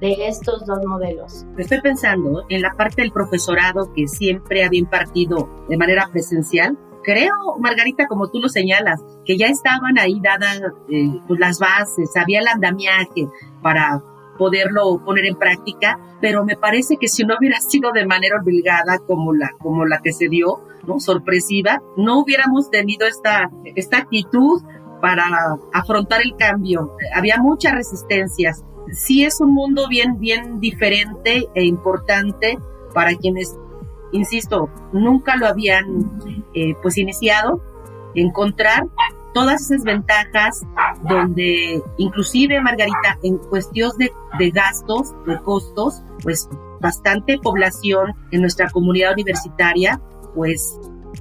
de 0.00 0.28
estos 0.28 0.66
dos 0.66 0.84
modelos. 0.86 1.46
Estoy 1.56 1.80
pensando 1.80 2.44
en 2.48 2.62
la 2.62 2.72
parte 2.72 3.02
del 3.02 3.12
profesorado 3.12 3.92
que 3.92 4.06
siempre 4.06 4.64
había 4.64 4.80
impartido 4.80 5.48
de 5.68 5.76
manera 5.76 6.08
presencial. 6.12 6.78
Creo, 7.02 7.56
Margarita, 7.60 8.06
como 8.06 8.28
tú 8.28 8.40
lo 8.40 8.48
señalas, 8.48 9.02
que 9.24 9.38
ya 9.38 9.46
estaban 9.46 9.98
ahí 9.98 10.20
dadas 10.20 10.60
eh, 10.90 11.08
pues 11.26 11.40
las 11.40 11.58
bases, 11.58 12.16
había 12.16 12.40
el 12.40 12.48
andamiaje 12.48 13.28
para 13.62 14.02
poderlo 14.38 15.02
poner 15.04 15.24
en 15.24 15.36
práctica, 15.36 15.98
pero 16.20 16.44
me 16.44 16.56
parece 16.56 16.96
que 16.98 17.08
si 17.08 17.24
no 17.24 17.36
hubiera 17.38 17.60
sido 17.60 17.92
de 17.92 18.06
manera 18.06 18.40
obligada 18.40 18.98
como 19.06 19.32
la, 19.32 19.50
como 19.58 19.86
la 19.86 20.00
que 20.02 20.12
se 20.12 20.28
dio, 20.28 20.60
¿no? 20.86 21.00
sorpresiva, 21.00 21.80
no 21.96 22.20
hubiéramos 22.20 22.70
tenido 22.70 23.06
esta, 23.06 23.50
esta 23.76 23.98
actitud 23.98 24.62
para 25.00 25.24
afrontar 25.72 26.22
el 26.22 26.36
cambio. 26.36 26.96
Había 27.14 27.38
muchas 27.38 27.74
resistencias 27.74 28.64
sí 28.92 29.24
es 29.24 29.40
un 29.40 29.54
mundo 29.54 29.88
bien, 29.88 30.18
bien 30.18 30.60
diferente 30.60 31.48
e 31.54 31.64
importante 31.64 32.58
para 32.94 33.14
quienes, 33.14 33.56
insisto, 34.12 34.70
nunca 34.92 35.36
lo 35.36 35.46
habían 35.46 36.10
eh, 36.54 36.74
pues 36.82 36.98
iniciado, 36.98 37.62
encontrar 38.14 38.86
todas 39.34 39.70
esas 39.70 39.84
ventajas 39.84 40.62
donde 41.02 41.82
inclusive 41.98 42.60
Margarita 42.60 43.18
en 43.22 43.36
cuestión 43.36 43.92
de, 43.98 44.10
de 44.38 44.50
gastos, 44.50 45.14
de 45.26 45.38
costos, 45.42 46.02
pues 46.22 46.48
bastante 46.80 47.38
población 47.38 48.14
en 48.30 48.40
nuestra 48.40 48.70
comunidad 48.70 49.12
universitaria 49.12 50.00
pues 50.34 50.78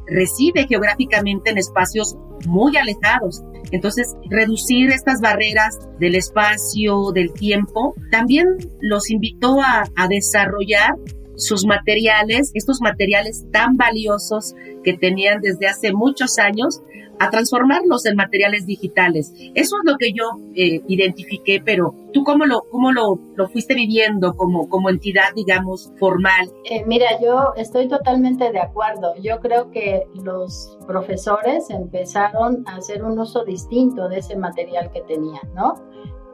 reside 0.08 0.68
geográficamente 0.68 1.52
en 1.52 1.58
espacios 1.58 2.16
muy 2.48 2.78
alejados. 2.78 3.44
Entonces, 3.72 4.16
reducir 4.30 4.92
estas 4.92 5.22
barreras 5.22 5.80
del 6.00 6.16
espacio, 6.16 7.12
del 7.14 7.34
tiempo, 7.34 7.96
también 8.12 8.46
los 8.82 9.10
invitó 9.10 9.62
a, 9.62 9.86
a 9.96 10.08
desarrollar 10.08 10.96
sus 11.38 11.66
materiales, 11.66 12.52
estos 12.54 12.82
materiales 12.82 13.46
tan 13.52 13.76
valiosos 13.76 14.54
que 14.84 14.98
tenían 14.98 15.42
desde 15.42 15.68
hace 15.68 15.92
muchos 15.92 16.38
años, 16.40 16.82
a 17.20 17.30
transformarlos 17.30 18.06
en 18.06 18.16
materiales 18.16 18.66
digitales. 18.66 19.34
Eso 19.54 19.78
es 19.78 19.92
lo 19.92 19.98
que 19.98 20.12
yo 20.12 20.26
eh, 20.56 20.82
identifiqué, 20.88 21.62
pero 21.64 21.94
tú 22.14 22.24
cómo 22.24 22.46
lo, 22.46 22.64
cómo 22.72 22.92
lo, 22.92 23.20
lo 23.36 23.48
fuiste 23.50 23.74
viviendo 23.74 24.34
como, 24.34 24.70
como 24.70 24.90
entidad, 24.90 25.34
digamos, 25.36 25.92
formal. 26.00 26.52
Eh, 26.66 26.84
mira, 26.86 27.20
yo 27.22 27.54
estoy 27.56 27.88
totalmente 27.88 28.52
de 28.52 28.60
acuerdo. 28.60 29.14
Yo 29.22 29.40
creo 29.40 29.72
que 29.72 30.04
los 30.24 30.78
profesores 30.88 31.70
empezaron 31.70 32.64
a 32.68 32.78
hacer 32.78 33.04
un 33.04 33.20
uso 33.20 33.44
distinto 33.44 34.08
de 34.10 34.20
ese 34.20 34.36
material 34.36 34.92
que 34.92 35.02
tenían, 35.02 35.54
¿no? 35.54 35.76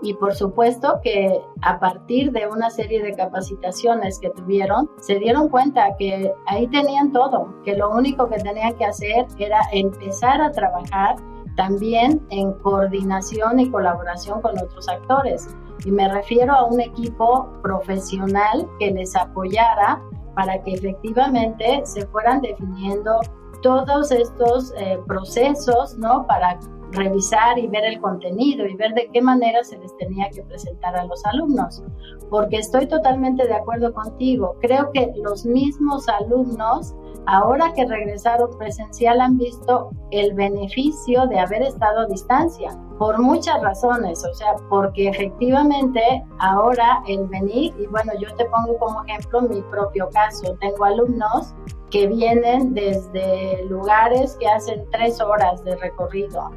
Y 0.01 0.13
por 0.15 0.33
supuesto 0.33 0.99
que 1.03 1.41
a 1.61 1.79
partir 1.79 2.31
de 2.31 2.47
una 2.47 2.69
serie 2.69 3.03
de 3.03 3.13
capacitaciones 3.13 4.19
que 4.19 4.29
tuvieron, 4.31 4.89
se 4.99 5.19
dieron 5.19 5.49
cuenta 5.49 5.95
que 5.97 6.31
ahí 6.47 6.67
tenían 6.67 7.11
todo, 7.11 7.53
que 7.63 7.75
lo 7.75 7.91
único 7.91 8.27
que 8.27 8.37
tenían 8.37 8.73
que 8.77 8.85
hacer 8.85 9.27
era 9.37 9.59
empezar 9.71 10.41
a 10.41 10.51
trabajar 10.51 11.15
también 11.55 12.25
en 12.29 12.53
coordinación 12.53 13.59
y 13.59 13.69
colaboración 13.69 14.41
con 14.41 14.57
otros 14.57 14.87
actores. 14.87 15.47
Y 15.85 15.91
me 15.91 16.07
refiero 16.07 16.53
a 16.53 16.65
un 16.65 16.79
equipo 16.79 17.49
profesional 17.61 18.67
que 18.79 18.91
les 18.91 19.15
apoyara 19.15 20.01
para 20.35 20.61
que 20.63 20.73
efectivamente 20.73 21.81
se 21.83 22.05
fueran 22.07 22.41
definiendo 22.41 23.19
todos 23.61 24.11
estos 24.11 24.73
eh, 24.77 24.99
procesos, 25.05 25.97
¿no? 25.97 26.25
Para 26.25 26.59
revisar 26.91 27.57
y 27.57 27.67
ver 27.67 27.85
el 27.85 27.99
contenido 27.99 28.65
y 28.65 28.75
ver 28.75 28.93
de 28.93 29.09
qué 29.11 29.21
manera 29.21 29.63
se 29.63 29.77
les 29.77 29.95
tenía 29.97 30.29
que 30.29 30.43
presentar 30.43 30.95
a 30.95 31.05
los 31.05 31.25
alumnos. 31.25 31.83
Porque 32.29 32.57
estoy 32.57 32.87
totalmente 32.87 33.47
de 33.47 33.53
acuerdo 33.53 33.93
contigo. 33.93 34.55
Creo 34.61 34.91
que 34.91 35.11
los 35.23 35.45
mismos 35.45 36.07
alumnos, 36.07 36.95
ahora 37.25 37.73
que 37.73 37.85
regresaron 37.85 38.57
presencial, 38.57 39.21
han 39.21 39.37
visto 39.37 39.91
el 40.11 40.33
beneficio 40.33 41.27
de 41.27 41.39
haber 41.39 41.63
estado 41.63 42.01
a 42.01 42.05
distancia 42.05 42.77
por 42.97 43.17
muchas 43.19 43.59
razones, 43.61 44.23
o 44.23 44.33
sea, 44.35 44.53
porque 44.69 45.09
efectivamente 45.09 46.23
ahora 46.37 47.01
el 47.07 47.25
venir, 47.29 47.73
y 47.79 47.87
bueno, 47.87 48.11
yo 48.19 48.31
te 48.35 48.45
pongo 48.45 48.77
como 48.77 49.03
ejemplo 49.05 49.41
mi 49.41 49.59
propio 49.63 50.07
caso, 50.13 50.55
tengo 50.59 50.85
alumnos 50.85 51.55
que 51.89 52.05
vienen 52.05 52.75
desde 52.75 53.65
lugares 53.65 54.37
que 54.39 54.47
hacen 54.47 54.85
tres 54.91 55.19
horas 55.19 55.63
de 55.63 55.75
recorrido 55.77 56.51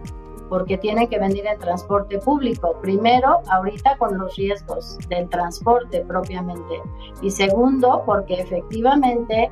porque 0.55 0.79
tienen 0.79 1.09
que 1.09 1.19
venir 1.19 1.45
en 1.49 1.59
transporte 1.59 2.21
público. 2.21 2.77
Primero, 2.81 3.41
ahorita 3.51 3.99
con 3.99 4.17
los 4.17 4.37
riesgos 4.37 4.97
del 5.09 5.29
transporte 5.29 6.05
propiamente. 6.07 6.81
Y 7.23 7.33
segundo, 7.33 8.05
porque 8.07 8.35
efectivamente 8.35 9.51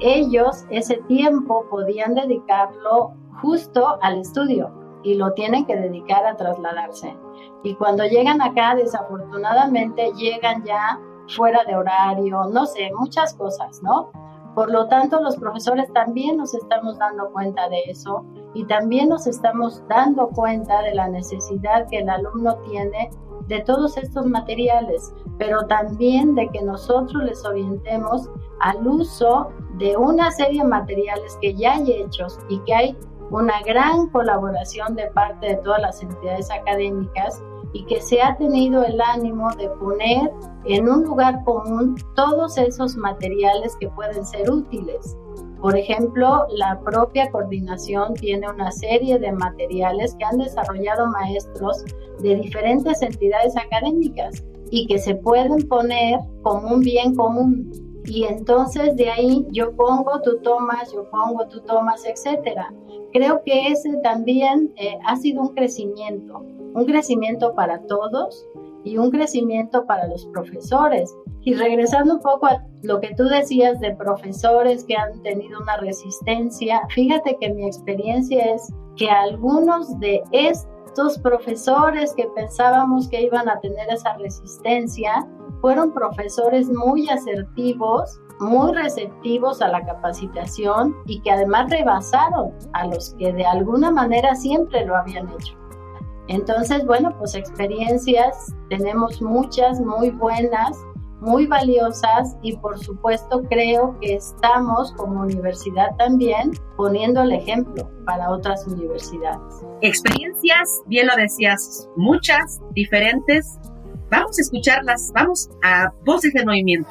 ellos 0.00 0.64
ese 0.70 0.96
tiempo 1.06 1.66
podían 1.70 2.16
dedicarlo 2.16 3.12
justo 3.40 3.96
al 4.02 4.22
estudio 4.22 4.72
y 5.04 5.14
lo 5.14 5.32
tienen 5.34 5.66
que 5.66 5.76
dedicar 5.76 6.26
a 6.26 6.36
trasladarse. 6.36 7.16
Y 7.62 7.76
cuando 7.76 8.04
llegan 8.06 8.42
acá, 8.42 8.74
desafortunadamente, 8.74 10.10
llegan 10.16 10.64
ya 10.64 10.98
fuera 11.28 11.62
de 11.62 11.76
horario, 11.76 12.42
no 12.52 12.66
sé, 12.66 12.90
muchas 12.98 13.34
cosas, 13.34 13.80
¿no? 13.84 14.10
Por 14.54 14.70
lo 14.70 14.86
tanto, 14.88 15.20
los 15.20 15.36
profesores 15.36 15.92
también 15.92 16.36
nos 16.36 16.54
estamos 16.54 16.98
dando 16.98 17.30
cuenta 17.32 17.68
de 17.68 17.82
eso 17.86 18.24
y 18.54 18.64
también 18.64 19.08
nos 19.08 19.26
estamos 19.26 19.82
dando 19.88 20.28
cuenta 20.28 20.82
de 20.82 20.94
la 20.94 21.08
necesidad 21.08 21.86
que 21.88 21.98
el 21.98 22.08
alumno 22.08 22.56
tiene 22.68 23.10
de 23.46 23.60
todos 23.62 23.96
estos 23.96 24.26
materiales, 24.26 25.12
pero 25.38 25.62
también 25.66 26.34
de 26.34 26.48
que 26.48 26.62
nosotros 26.62 27.22
les 27.24 27.44
orientemos 27.44 28.28
al 28.60 28.86
uso 28.86 29.50
de 29.78 29.96
una 29.96 30.30
serie 30.30 30.62
de 30.62 30.68
materiales 30.68 31.36
que 31.40 31.54
ya 31.54 31.74
hay 31.74 31.92
hechos 31.92 32.38
y 32.48 32.58
que 32.60 32.74
hay 32.74 32.98
una 33.30 33.60
gran 33.62 34.08
colaboración 34.10 34.94
de 34.94 35.06
parte 35.12 35.46
de 35.46 35.56
todas 35.56 35.80
las 35.80 36.02
entidades 36.02 36.50
académicas 36.50 37.42
y 37.72 37.84
que 37.84 38.00
se 38.00 38.20
ha 38.20 38.36
tenido 38.36 38.84
el 38.84 39.00
ánimo 39.00 39.50
de 39.56 39.68
poner 39.70 40.32
en 40.64 40.88
un 40.88 41.04
lugar 41.04 41.42
común 41.44 41.96
todos 42.16 42.58
esos 42.58 42.96
materiales 42.96 43.76
que 43.78 43.88
pueden 43.88 44.24
ser 44.24 44.50
útiles. 44.50 45.16
Por 45.60 45.76
ejemplo, 45.76 46.46
la 46.50 46.80
propia 46.80 47.30
coordinación 47.30 48.14
tiene 48.14 48.48
una 48.48 48.72
serie 48.72 49.18
de 49.18 49.32
materiales 49.32 50.14
que 50.18 50.24
han 50.24 50.38
desarrollado 50.38 51.06
maestros 51.08 51.84
de 52.20 52.36
diferentes 52.36 53.02
entidades 53.02 53.54
académicas 53.56 54.42
y 54.70 54.86
que 54.86 54.98
se 54.98 55.16
pueden 55.16 55.68
poner 55.68 56.20
como 56.42 56.74
un 56.74 56.80
bien 56.80 57.14
común. 57.14 57.70
Y 58.06 58.24
entonces 58.24 58.96
de 58.96 59.10
ahí 59.10 59.46
yo 59.50 59.76
pongo, 59.76 60.20
tú 60.22 60.38
tomas, 60.42 60.92
yo 60.92 61.08
pongo, 61.10 61.46
tú 61.48 61.60
tomas, 61.60 62.06
etcétera. 62.06 62.72
Creo 63.12 63.42
que 63.44 63.68
ese 63.68 63.96
también 64.02 64.72
eh, 64.76 64.98
ha 65.04 65.16
sido 65.16 65.42
un 65.42 65.54
crecimiento, 65.54 66.38
un 66.74 66.84
crecimiento 66.84 67.54
para 67.54 67.80
todos 67.82 68.46
y 68.84 68.96
un 68.96 69.10
crecimiento 69.10 69.84
para 69.84 70.06
los 70.06 70.26
profesores. 70.26 71.14
Y 71.42 71.54
regresando 71.54 72.14
un 72.14 72.20
poco 72.20 72.46
a 72.46 72.64
lo 72.82 73.00
que 73.00 73.14
tú 73.14 73.24
decías 73.24 73.80
de 73.80 73.94
profesores 73.94 74.84
que 74.84 74.94
han 74.94 75.20
tenido 75.22 75.60
una 75.60 75.76
resistencia, 75.78 76.82
fíjate 76.94 77.36
que 77.40 77.50
mi 77.52 77.66
experiencia 77.66 78.54
es 78.54 78.72
que 78.96 79.08
algunos 79.08 79.98
de 80.00 80.22
estos 80.32 81.18
profesores 81.18 82.14
que 82.14 82.26
pensábamos 82.34 83.08
que 83.08 83.22
iban 83.22 83.48
a 83.48 83.58
tener 83.60 83.88
esa 83.90 84.16
resistencia 84.18 85.26
fueron 85.60 85.92
profesores 85.92 86.68
muy 86.70 87.08
asertivos, 87.08 88.20
muy 88.40 88.72
receptivos 88.72 89.60
a 89.60 89.68
la 89.68 89.84
capacitación 89.84 90.96
y 91.06 91.20
que 91.20 91.30
además 91.30 91.70
rebasaron 91.70 92.52
a 92.72 92.86
los 92.86 93.14
que 93.14 93.32
de 93.32 93.44
alguna 93.44 93.90
manera 93.90 94.34
siempre 94.34 94.84
lo 94.86 94.96
habían 94.96 95.28
hecho. 95.28 95.54
Entonces, 96.26 96.86
bueno, 96.86 97.14
pues 97.18 97.34
experiencias 97.34 98.54
tenemos 98.68 99.20
muchas 99.20 99.80
muy 99.80 100.10
buenas, 100.10 100.78
muy 101.20 101.46
valiosas 101.46 102.36
y 102.40 102.56
por 102.56 102.78
supuesto 102.78 103.42
creo 103.50 103.98
que 104.00 104.14
estamos 104.14 104.92
como 104.92 105.20
universidad 105.20 105.94
también 105.98 106.52
poniendo 106.76 107.22
el 107.22 107.32
ejemplo 107.32 107.90
para 108.06 108.30
otras 108.30 108.66
universidades. 108.66 109.62
Experiencias, 109.82 110.82
bien 110.86 111.08
lo 111.08 111.16
decías, 111.16 111.88
muchas, 111.96 112.60
diferentes. 112.74 113.58
Vamos 114.10 114.38
a 114.38 114.42
escucharlas, 114.42 115.10
vamos 115.14 115.50
a 115.62 115.92
Voces 116.04 116.34
en 116.34 116.46
Movimiento. 116.46 116.88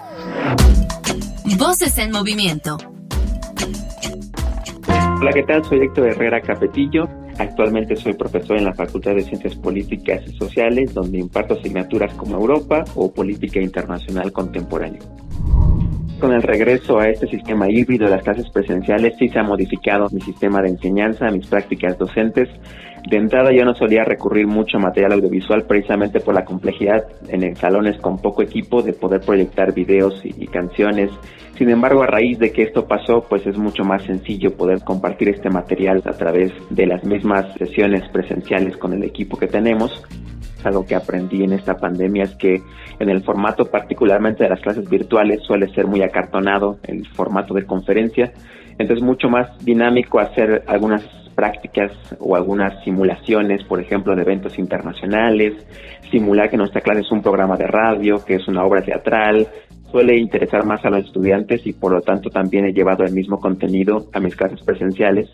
Voces 1.57 1.97
en 1.97 2.11
Movimiento. 2.11 2.77
Hola, 5.19 5.31
¿qué 5.33 5.43
tal? 5.43 5.63
Soy 5.65 5.79
Héctor 5.79 6.09
Herrera 6.09 6.41
Capetillo 6.41 7.07
Actualmente 7.39 7.95
soy 7.95 8.13
profesor 8.15 8.57
en 8.57 8.65
la 8.65 8.73
Facultad 8.73 9.15
de 9.15 9.21
Ciencias 9.21 9.55
Políticas 9.55 10.21
y 10.27 10.37
Sociales, 10.37 10.93
donde 10.93 11.19
imparto 11.19 11.53
asignaturas 11.53 12.13
como 12.15 12.35
Europa 12.35 12.83
o 12.95 13.13
Política 13.13 13.61
Internacional 13.61 14.33
Contemporánea. 14.33 14.99
Con 16.19 16.33
el 16.33 16.41
regreso 16.41 16.99
a 16.99 17.07
este 17.07 17.27
sistema 17.27 17.69
híbrido 17.69 18.03
de 18.05 18.11
las 18.11 18.23
clases 18.23 18.49
presenciales 18.49 19.15
sí 19.17 19.29
se 19.29 19.39
ha 19.39 19.43
modificado 19.43 20.07
mi 20.11 20.19
sistema 20.19 20.61
de 20.61 20.67
enseñanza, 20.67 21.31
mis 21.31 21.47
prácticas 21.47 21.97
docentes. 21.97 22.49
De 23.09 23.15
entrada 23.15 23.51
yo 23.53 23.63
no 23.63 23.73
solía 23.73 24.03
recurrir 24.03 24.45
mucho 24.45 24.77
a 24.77 24.81
material 24.81 25.13
audiovisual 25.13 25.63
precisamente 25.65 26.19
por 26.19 26.35
la 26.35 26.43
complejidad 26.43 27.05
en 27.29 27.55
salones 27.55 27.97
con 28.01 28.17
poco 28.17 28.41
equipo 28.41 28.81
de 28.81 28.91
poder 28.91 29.21
proyectar 29.21 29.73
videos 29.73 30.19
y, 30.25 30.43
y 30.43 30.47
canciones. 30.47 31.09
Sin 31.57 31.69
embargo, 31.69 32.03
a 32.03 32.07
raíz 32.07 32.37
de 32.37 32.51
que 32.51 32.63
esto 32.63 32.85
pasó, 32.85 33.25
pues 33.29 33.47
es 33.47 33.57
mucho 33.57 33.83
más 33.85 34.03
sencillo 34.03 34.51
poder 34.57 34.83
compartir 34.83 35.29
este 35.29 35.49
material 35.49 36.03
a 36.05 36.11
través 36.11 36.51
de 36.69 36.85
las 36.85 37.01
mismas 37.05 37.45
sesiones 37.57 38.03
presenciales 38.09 38.75
con 38.75 38.91
el 38.91 39.03
equipo 39.05 39.37
que 39.37 39.47
tenemos 39.47 40.03
algo 40.65 40.85
que 40.85 40.95
aprendí 40.95 41.43
en 41.43 41.53
esta 41.53 41.75
pandemia 41.75 42.23
es 42.23 42.35
que 42.35 42.61
en 42.99 43.09
el 43.09 43.23
formato 43.23 43.65
particularmente 43.65 44.43
de 44.43 44.49
las 44.49 44.61
clases 44.61 44.89
virtuales 44.89 45.41
suele 45.43 45.73
ser 45.73 45.87
muy 45.87 46.01
acartonado 46.01 46.79
el 46.83 47.07
formato 47.07 47.53
de 47.53 47.65
conferencia, 47.65 48.31
entonces 48.77 49.03
mucho 49.03 49.29
más 49.29 49.57
dinámico 49.63 50.19
hacer 50.19 50.63
algunas 50.67 51.03
prácticas 51.35 51.93
o 52.19 52.35
algunas 52.35 52.83
simulaciones, 52.83 53.63
por 53.63 53.79
ejemplo, 53.79 54.13
de 54.13 54.23
eventos 54.23 54.59
internacionales, 54.59 55.53
simular 56.11 56.49
que 56.49 56.57
nuestra 56.57 56.81
clase 56.81 57.01
es 57.01 57.11
un 57.11 57.21
programa 57.21 57.55
de 57.55 57.65
radio, 57.65 58.23
que 58.25 58.35
es 58.35 58.47
una 58.49 58.65
obra 58.65 58.81
teatral, 58.81 59.47
suele 59.89 60.17
interesar 60.17 60.65
más 60.65 60.83
a 60.83 60.89
los 60.89 61.05
estudiantes 61.05 61.65
y 61.65 61.73
por 61.73 61.93
lo 61.93 62.01
tanto 62.01 62.29
también 62.29 62.65
he 62.65 62.73
llevado 62.73 63.03
el 63.03 63.13
mismo 63.13 63.39
contenido 63.39 64.07
a 64.13 64.19
mis 64.19 64.35
clases 64.35 64.61
presenciales 64.63 65.29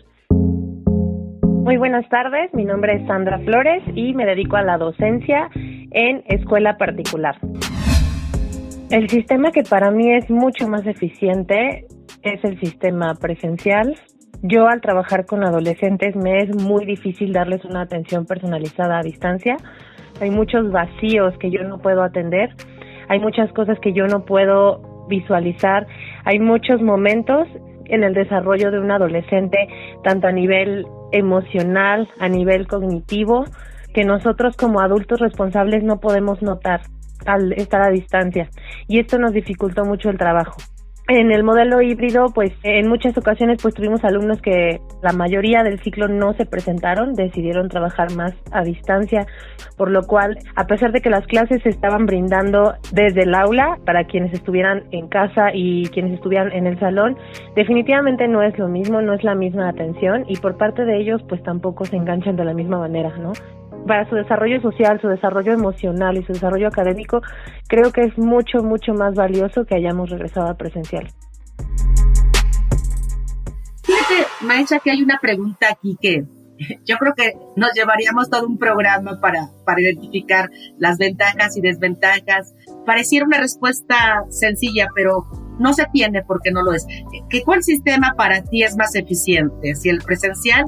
muy 1.66 1.78
buenas 1.78 2.08
tardes, 2.08 2.54
mi 2.54 2.64
nombre 2.64 2.94
es 2.94 3.04
Sandra 3.08 3.40
Flores 3.40 3.82
y 3.96 4.14
me 4.14 4.24
dedico 4.24 4.54
a 4.54 4.62
la 4.62 4.78
docencia 4.78 5.50
en 5.52 6.22
escuela 6.28 6.76
particular. 6.76 7.34
El 8.88 9.08
sistema 9.08 9.50
que 9.50 9.64
para 9.64 9.90
mí 9.90 10.14
es 10.14 10.30
mucho 10.30 10.68
más 10.68 10.86
eficiente 10.86 11.86
es 12.22 12.44
el 12.44 12.60
sistema 12.60 13.16
presencial. 13.20 13.96
Yo 14.42 14.68
al 14.68 14.80
trabajar 14.80 15.26
con 15.26 15.42
adolescentes 15.42 16.14
me 16.14 16.38
es 16.38 16.54
muy 16.54 16.86
difícil 16.86 17.32
darles 17.32 17.64
una 17.64 17.80
atención 17.80 18.26
personalizada 18.26 19.00
a 19.00 19.02
distancia. 19.02 19.56
Hay 20.20 20.30
muchos 20.30 20.70
vacíos 20.70 21.36
que 21.40 21.50
yo 21.50 21.64
no 21.64 21.78
puedo 21.78 22.04
atender, 22.04 22.50
hay 23.08 23.18
muchas 23.18 23.52
cosas 23.52 23.76
que 23.80 23.92
yo 23.92 24.06
no 24.06 24.24
puedo 24.24 25.06
visualizar, 25.08 25.88
hay 26.24 26.38
muchos 26.38 26.80
momentos 26.80 27.48
en 27.88 28.04
el 28.04 28.14
desarrollo 28.14 28.70
de 28.70 28.78
un 28.78 28.90
adolescente, 28.90 29.68
tanto 30.02 30.26
a 30.26 30.32
nivel 30.32 30.86
emocional, 31.12 32.08
a 32.18 32.28
nivel 32.28 32.66
cognitivo, 32.66 33.44
que 33.94 34.04
nosotros 34.04 34.56
como 34.56 34.80
adultos 34.80 35.20
responsables 35.20 35.82
no 35.82 36.00
podemos 36.00 36.42
notar 36.42 36.82
al 37.26 37.52
estar 37.52 37.82
a 37.82 37.90
distancia. 37.90 38.48
Y 38.88 39.00
esto 39.00 39.18
nos 39.18 39.32
dificultó 39.32 39.84
mucho 39.84 40.10
el 40.10 40.18
trabajo. 40.18 40.56
En 41.08 41.30
el 41.30 41.44
modelo 41.44 41.80
híbrido, 41.82 42.26
pues 42.34 42.52
en 42.64 42.88
muchas 42.88 43.16
ocasiones 43.16 43.62
pues 43.62 43.74
tuvimos 43.74 44.02
alumnos 44.02 44.42
que 44.42 44.80
la 45.02 45.12
mayoría 45.12 45.62
del 45.62 45.78
ciclo 45.80 46.08
no 46.08 46.32
se 46.32 46.46
presentaron, 46.46 47.14
decidieron 47.14 47.68
trabajar 47.68 48.12
más 48.16 48.34
a 48.50 48.64
distancia, 48.64 49.24
por 49.76 49.92
lo 49.92 50.02
cual, 50.02 50.36
a 50.56 50.66
pesar 50.66 50.90
de 50.90 51.00
que 51.00 51.08
las 51.08 51.24
clases 51.28 51.62
se 51.62 51.68
estaban 51.68 52.06
brindando 52.06 52.74
desde 52.90 53.22
el 53.22 53.36
aula 53.36 53.78
para 53.86 54.02
quienes 54.02 54.32
estuvieran 54.32 54.82
en 54.90 55.06
casa 55.06 55.50
y 55.54 55.84
quienes 55.90 56.14
estuvieran 56.14 56.50
en 56.50 56.66
el 56.66 56.76
salón, 56.80 57.16
definitivamente 57.54 58.26
no 58.26 58.42
es 58.42 58.58
lo 58.58 58.66
mismo, 58.66 59.00
no 59.00 59.14
es 59.14 59.22
la 59.22 59.36
misma 59.36 59.68
atención 59.68 60.24
y 60.26 60.36
por 60.38 60.56
parte 60.56 60.84
de 60.84 60.98
ellos 60.98 61.22
pues 61.28 61.40
tampoco 61.44 61.84
se 61.84 61.94
enganchan 61.94 62.34
de 62.34 62.44
la 62.44 62.52
misma 62.52 62.78
manera, 62.78 63.16
¿no? 63.16 63.32
Para 63.86 64.08
su 64.08 64.14
desarrollo 64.14 64.60
social, 64.60 65.00
su 65.00 65.08
desarrollo 65.08 65.52
emocional 65.52 66.16
y 66.16 66.24
su 66.24 66.32
desarrollo 66.32 66.68
académico, 66.68 67.22
creo 67.68 67.92
que 67.92 68.02
es 68.02 68.18
mucho, 68.18 68.58
mucho 68.58 68.92
más 68.92 69.14
valioso 69.14 69.64
que 69.64 69.76
hayamos 69.76 70.10
regresado 70.10 70.48
a 70.48 70.54
presencial. 70.54 71.08
Fíjate, 73.82 74.26
maestra, 74.42 74.80
que 74.80 74.90
hay 74.90 75.02
una 75.02 75.18
pregunta 75.20 75.68
aquí 75.70 75.96
que 76.00 76.24
yo 76.84 76.96
creo 76.96 77.12
que 77.14 77.34
nos 77.54 77.72
llevaríamos 77.74 78.30
todo 78.30 78.46
un 78.46 78.58
programa 78.58 79.20
para, 79.20 79.50
para 79.64 79.80
identificar 79.80 80.50
las 80.78 80.98
ventajas 80.98 81.56
y 81.56 81.60
desventajas. 81.60 82.54
Pareciera 82.84 83.26
una 83.26 83.38
respuesta 83.38 84.24
sencilla, 84.30 84.88
pero 84.94 85.26
no 85.58 85.74
se 85.74 85.86
tiene 85.92 86.22
porque 86.22 86.50
no 86.50 86.62
lo 86.62 86.72
es. 86.72 86.86
¿Qué, 87.28 87.42
¿Cuál 87.42 87.62
sistema 87.62 88.14
para 88.16 88.42
ti 88.42 88.62
es 88.62 88.76
más 88.76 88.94
eficiente? 88.94 89.74
¿Si 89.74 89.88
el 89.88 89.98
presencial 89.98 90.64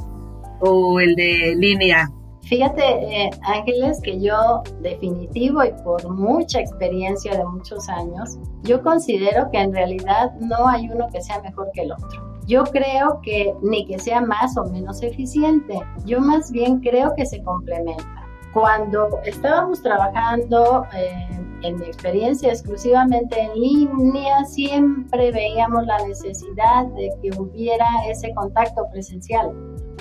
o 0.61 1.00
el 1.00 1.14
de 1.14 1.54
línea? 1.57 2.11
Fíjate, 2.48 2.82
eh, 2.82 3.30
Ángeles, 3.42 4.00
que 4.02 4.18
yo 4.18 4.62
definitivo 4.80 5.62
y 5.62 5.72
por 5.84 6.08
mucha 6.08 6.61
experiencia 6.61 7.37
de 7.37 7.44
muchos 7.44 7.87
años, 7.90 8.38
yo 8.62 8.82
considero 8.82 9.50
que 9.50 9.61
en 9.61 9.74
realidad 9.74 10.32
no 10.40 10.66
hay 10.66 10.88
uno 10.88 11.08
que 11.12 11.20
sea 11.20 11.42
mejor 11.42 11.70
que 11.74 11.82
el 11.82 11.92
otro. 11.92 12.40
Yo 12.46 12.64
creo 12.64 13.20
que 13.22 13.54
ni 13.61 13.84
que 13.84 13.98
sea 13.98 14.22
más 14.22 14.56
o 14.56 14.64
menos 14.64 15.02
eficiente, 15.02 15.78
yo 16.06 16.20
más 16.20 16.50
bien 16.50 16.80
creo 16.80 17.14
que 17.14 17.26
se 17.26 17.42
complementa. 17.42 18.17
Cuando 18.52 19.20
estábamos 19.24 19.82
trabajando, 19.82 20.87
eh, 20.94 21.28
en 21.62 21.76
mi 21.76 21.87
experiencia 21.87 22.50
exclusivamente 22.50 23.40
en 23.40 23.54
línea, 23.61 24.44
siempre 24.44 25.32
veíamos 25.32 25.84
la 25.87 25.98
necesidad 26.06 26.87
de 26.96 27.11
que 27.20 27.30
hubiera 27.38 27.87
ese 28.08 28.32
contacto 28.34 28.88
presencial 28.92 29.52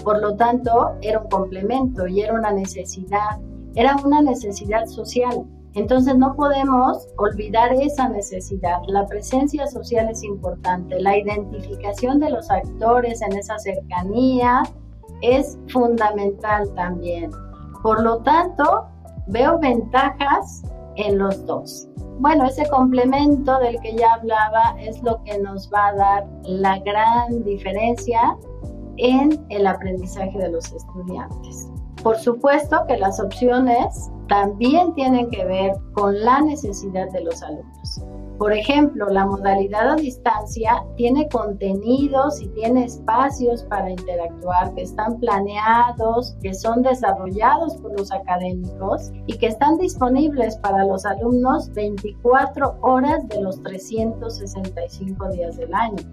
por 0.03 0.21
lo 0.21 0.35
tanto, 0.35 0.95
era 1.01 1.19
un 1.19 1.27
complemento 1.27 2.07
y 2.07 2.21
era 2.21 2.33
una 2.33 2.51
necesidad, 2.51 3.39
era 3.75 3.95
una 4.05 4.21
necesidad 4.21 4.85
social. 4.85 5.45
Entonces 5.73 6.15
no 6.17 6.33
podemos 6.35 7.07
olvidar 7.17 7.73
esa 7.73 8.07
necesidad. 8.09 8.79
La 8.87 9.05
presencia 9.05 9.67
social 9.67 10.09
es 10.09 10.23
importante, 10.23 10.99
la 10.99 11.17
identificación 11.17 12.19
de 12.19 12.29
los 12.29 12.49
actores 12.49 13.21
en 13.21 13.37
esa 13.37 13.59
cercanía 13.59 14.63
es 15.21 15.59
fundamental 15.67 16.73
también. 16.73 17.31
Por 17.87 18.03
lo 18.03 18.17
tanto, 18.17 18.85
veo 19.27 19.57
ventajas 19.59 20.61
en 20.97 21.19
los 21.19 21.45
dos. 21.45 21.87
Bueno, 22.19 22.43
ese 22.43 22.67
complemento 22.69 23.57
del 23.59 23.79
que 23.79 23.95
ya 23.95 24.15
hablaba 24.15 24.75
es 24.77 25.01
lo 25.03 25.23
que 25.23 25.39
nos 25.39 25.71
va 25.73 25.87
a 25.87 25.95
dar 25.95 26.27
la 26.43 26.79
gran 26.79 27.45
diferencia 27.45 28.35
en 28.97 29.41
el 29.47 29.65
aprendizaje 29.65 30.37
de 30.37 30.49
los 30.49 30.69
estudiantes. 30.73 31.71
Por 32.03 32.17
supuesto 32.17 32.83
que 32.89 32.97
las 32.97 33.21
opciones 33.21 34.11
también 34.27 34.93
tienen 34.95 35.29
que 35.29 35.45
ver 35.45 35.71
con 35.93 36.19
la 36.25 36.41
necesidad 36.41 37.09
de 37.11 37.21
los 37.21 37.41
alumnos. 37.41 38.03
Por 38.37 38.53
ejemplo, 38.53 39.07
la 39.09 39.25
modalidad 39.25 39.89
a 39.89 39.95
distancia 39.95 40.83
tiene 40.95 41.27
contenidos 41.27 42.39
y 42.39 42.47
tiene 42.49 42.85
espacios 42.85 43.63
para 43.63 43.89
interactuar 43.89 44.75
que 44.75 44.83
están 44.83 45.19
planeados, 45.19 46.35
que 46.41 46.53
son 46.53 46.83
desarrollados 46.83 47.75
por 47.77 47.97
los 47.97 48.11
académicos 48.11 49.11
y 49.25 49.37
que 49.37 49.47
están 49.47 49.77
disponibles 49.79 50.57
para 50.57 50.85
los 50.85 51.05
alumnos 51.05 51.73
24 51.73 52.77
horas 52.81 53.27
de 53.27 53.41
los 53.41 53.61
365 53.63 55.29
días 55.29 55.57
del 55.57 55.73
año 55.73 56.03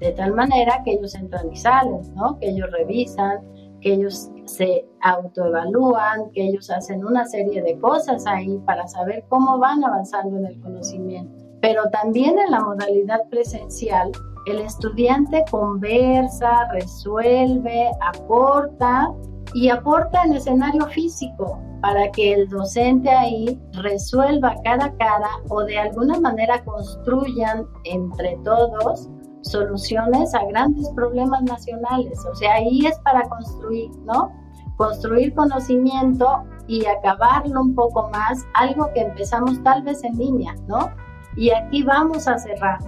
de 0.00 0.12
tal 0.12 0.34
manera 0.34 0.82
que 0.84 0.92
ellos 0.92 1.14
entran 1.14 1.50
y 1.50 1.56
salen, 1.56 2.02
¿no? 2.14 2.38
que 2.38 2.50
ellos 2.50 2.70
revisan, 2.70 3.40
que 3.80 3.94
ellos 3.94 4.30
se 4.44 4.86
autoevalúan, 5.00 6.30
que 6.32 6.48
ellos 6.48 6.70
hacen 6.70 7.04
una 7.04 7.24
serie 7.26 7.62
de 7.62 7.78
cosas 7.78 8.26
ahí 8.26 8.58
para 8.66 8.86
saber 8.88 9.24
cómo 9.28 9.58
van 9.58 9.84
avanzando 9.84 10.36
en 10.38 10.46
el 10.46 10.60
conocimiento. 10.60 11.45
Pero 11.66 11.82
también 11.90 12.38
en 12.38 12.52
la 12.52 12.60
modalidad 12.60 13.28
presencial, 13.28 14.12
el 14.46 14.60
estudiante 14.60 15.44
conversa, 15.50 16.68
resuelve, 16.70 17.90
aporta 18.02 19.12
y 19.52 19.68
aporta 19.68 20.22
en 20.22 20.34
escenario 20.34 20.86
físico 20.86 21.60
para 21.82 22.08
que 22.12 22.34
el 22.34 22.48
docente 22.48 23.10
ahí 23.10 23.60
resuelva 23.82 24.54
cara 24.62 24.84
a 24.84 24.96
cara 24.96 25.28
o 25.48 25.64
de 25.64 25.76
alguna 25.76 26.20
manera 26.20 26.64
construyan 26.64 27.66
entre 27.82 28.38
todos 28.44 29.08
soluciones 29.40 30.36
a 30.36 30.44
grandes 30.44 30.88
problemas 30.90 31.42
nacionales. 31.42 32.24
O 32.30 32.34
sea, 32.36 32.54
ahí 32.54 32.86
es 32.86 32.96
para 33.00 33.28
construir, 33.28 33.90
¿no? 34.04 34.30
Construir 34.76 35.34
conocimiento 35.34 36.44
y 36.68 36.86
acabarlo 36.86 37.60
un 37.60 37.74
poco 37.74 38.08
más, 38.10 38.46
algo 38.54 38.88
que 38.94 39.00
empezamos 39.00 39.60
tal 39.64 39.82
vez 39.82 40.04
en 40.04 40.16
línea, 40.16 40.54
¿no? 40.68 40.90
Y 41.36 41.50
aquí 41.50 41.82
vamos 41.82 42.26
a 42.28 42.38
cerrar. 42.38 42.78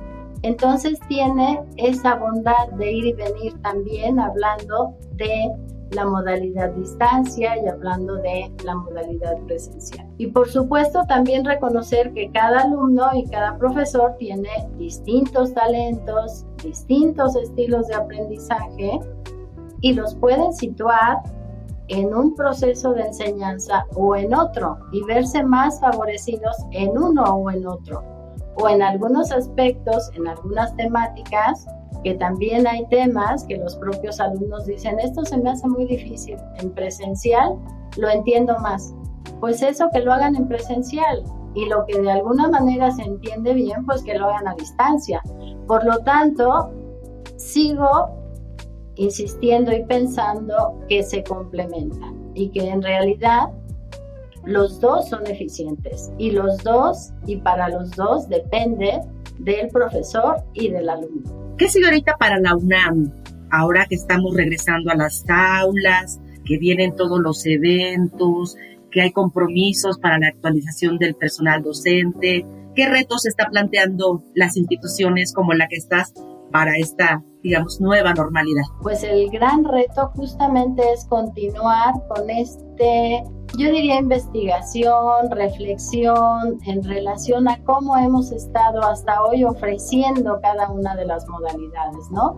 Entonces 0.42 0.98
tiene 1.08 1.62
esa 1.76 2.14
bondad 2.14 2.68
de 2.76 2.92
ir 2.92 3.06
y 3.06 3.12
venir 3.12 3.61
también 3.62 4.20
hablando 4.20 4.94
de 5.14 5.52
la 5.90 6.04
modalidad 6.04 6.70
distancia 6.72 7.56
y 7.56 7.66
hablando 7.66 8.16
de 8.16 8.52
la 8.64 8.74
modalidad 8.74 9.37
presencial. 9.46 10.06
Y 10.18 10.28
por 10.28 10.48
supuesto 10.48 11.04
también 11.08 11.44
reconocer 11.44 12.12
que 12.12 12.30
cada 12.30 12.61
alumno 12.61 13.08
y 13.14 13.24
cada 13.24 13.56
profesor 13.56 14.14
tiene 14.18 14.50
distintos 14.76 15.54
talentos, 15.54 16.44
distintos 16.62 17.37
estilos 17.37 17.88
de 17.88 17.94
aprendizaje 17.94 19.00
y 19.80 19.94
los 19.94 20.14
pueden 20.16 20.52
situar 20.52 21.22
en 21.88 22.14
un 22.14 22.34
proceso 22.34 22.92
de 22.92 23.02
enseñanza 23.02 23.87
o 23.96 24.14
en 24.14 24.34
otro 24.34 24.78
y 24.92 25.02
verse 25.04 25.42
más 25.42 25.80
favorecidos 25.80 26.54
en 26.72 26.98
uno 26.98 27.24
o 27.24 27.50
en 27.50 27.66
otro. 27.66 28.17
O 28.61 28.68
en 28.68 28.83
algunos 28.83 29.31
aspectos, 29.33 30.11
en 30.14 30.27
algunas 30.27 30.75
temáticas, 30.77 31.66
que 32.05 32.14
también 32.14 32.66
hay 32.66 32.87
temas 32.88 33.44
que 33.44 33.57
los 33.57 33.77
propios 33.77 34.21
alumnos 34.21 34.66
dicen, 34.66 34.99
esto 35.01 35.25
se 35.25 35.38
me 35.38 35.51
hace 35.51 35.66
muy 35.68 35.87
difícil, 35.87 36.37
en 36.57 36.71
presencial 36.71 37.57
lo 37.97 38.09
entiendo 38.09 38.59
más. 38.61 38.94
Pues 39.40 39.62
eso 39.62 39.88
que 39.92 40.01
lo 40.01 40.12
hagan 40.12 40.37
en 40.37 40.49
presencial 40.49 41.23
y 41.55 41.66
lo 41.66 41.85
que 41.87 42.01
de 42.01 42.11
alguna 42.11 42.49
manera 42.49 42.90
se 42.90 43.03
entiende 43.03 43.55
bien, 43.55 43.85
pues 43.87 44.03
que 44.03 44.14
lo 44.14 44.27
hagan 44.27 44.49
a 44.49 44.55
distancia. 44.55 45.23
Por 45.66 45.85
lo 45.85 45.99
tanto, 45.99 46.71
sigo 47.37 48.11
insistiendo 48.97 49.73
y 49.73 49.85
pensando 49.85 50.81
que 50.88 51.03
se 51.03 51.23
complementan 51.23 52.31
y 52.35 52.51
que 52.51 52.68
en 52.68 52.83
realidad 52.83 53.51
los 54.44 54.81
dos 54.81 55.09
son 55.09 55.27
eficientes 55.27 56.11
y 56.18 56.31
los 56.31 56.59
dos 56.59 57.11
y 57.27 57.37
para 57.37 57.68
los 57.68 57.90
dos 57.92 58.29
depende 58.29 59.01
del 59.38 59.68
profesor 59.68 60.37
y 60.55 60.68
del 60.68 60.88
alumno. 60.88 61.57
¿Qué 61.57 61.68
sigue 61.68 61.87
ahorita 61.87 62.16
para 62.18 62.38
la 62.38 62.55
UNAM? 62.55 63.12
Ahora 63.51 63.87
que 63.87 63.94
estamos 63.94 64.35
regresando 64.35 64.90
a 64.90 64.94
las 64.94 65.24
aulas, 65.29 66.20
que 66.44 66.59
vienen 66.59 66.96
todos 66.96 67.20
los 67.20 67.44
eventos, 67.46 68.57
que 68.90 69.03
hay 69.03 69.12
compromisos 69.12 69.98
para 69.98 70.18
la 70.18 70.29
actualización 70.29 70.98
del 70.98 71.14
personal 71.14 71.62
docente, 71.62 72.46
¿qué 72.74 72.88
retos 72.88 73.27
está 73.27 73.48
planteando 73.51 74.22
las 74.35 74.57
instituciones 74.57 75.33
como 75.33 75.53
la 75.53 75.68
que 75.68 75.77
estás 75.77 76.14
para 76.50 76.76
esta, 76.76 77.22
digamos, 77.42 77.80
nueva 77.80 78.12
normalidad? 78.14 78.62
Pues 78.82 79.02
el 79.02 79.30
gran 79.30 79.64
reto 79.64 80.11
justamente 80.14 80.82
es 80.92 81.04
continuar 81.06 81.94
con 82.08 82.30
este, 82.30 83.22
yo 83.56 83.70
diría, 83.70 83.96
investigación, 83.96 85.30
reflexión 85.30 86.58
en 86.66 86.82
relación 86.82 87.48
a 87.48 87.62
cómo 87.64 87.96
hemos 87.96 88.32
estado 88.32 88.82
hasta 88.82 89.22
hoy 89.24 89.44
ofreciendo 89.44 90.38
cada 90.42 90.70
una 90.70 90.94
de 90.96 91.06
las 91.06 91.26
modalidades, 91.28 92.11
¿no? 92.11 92.37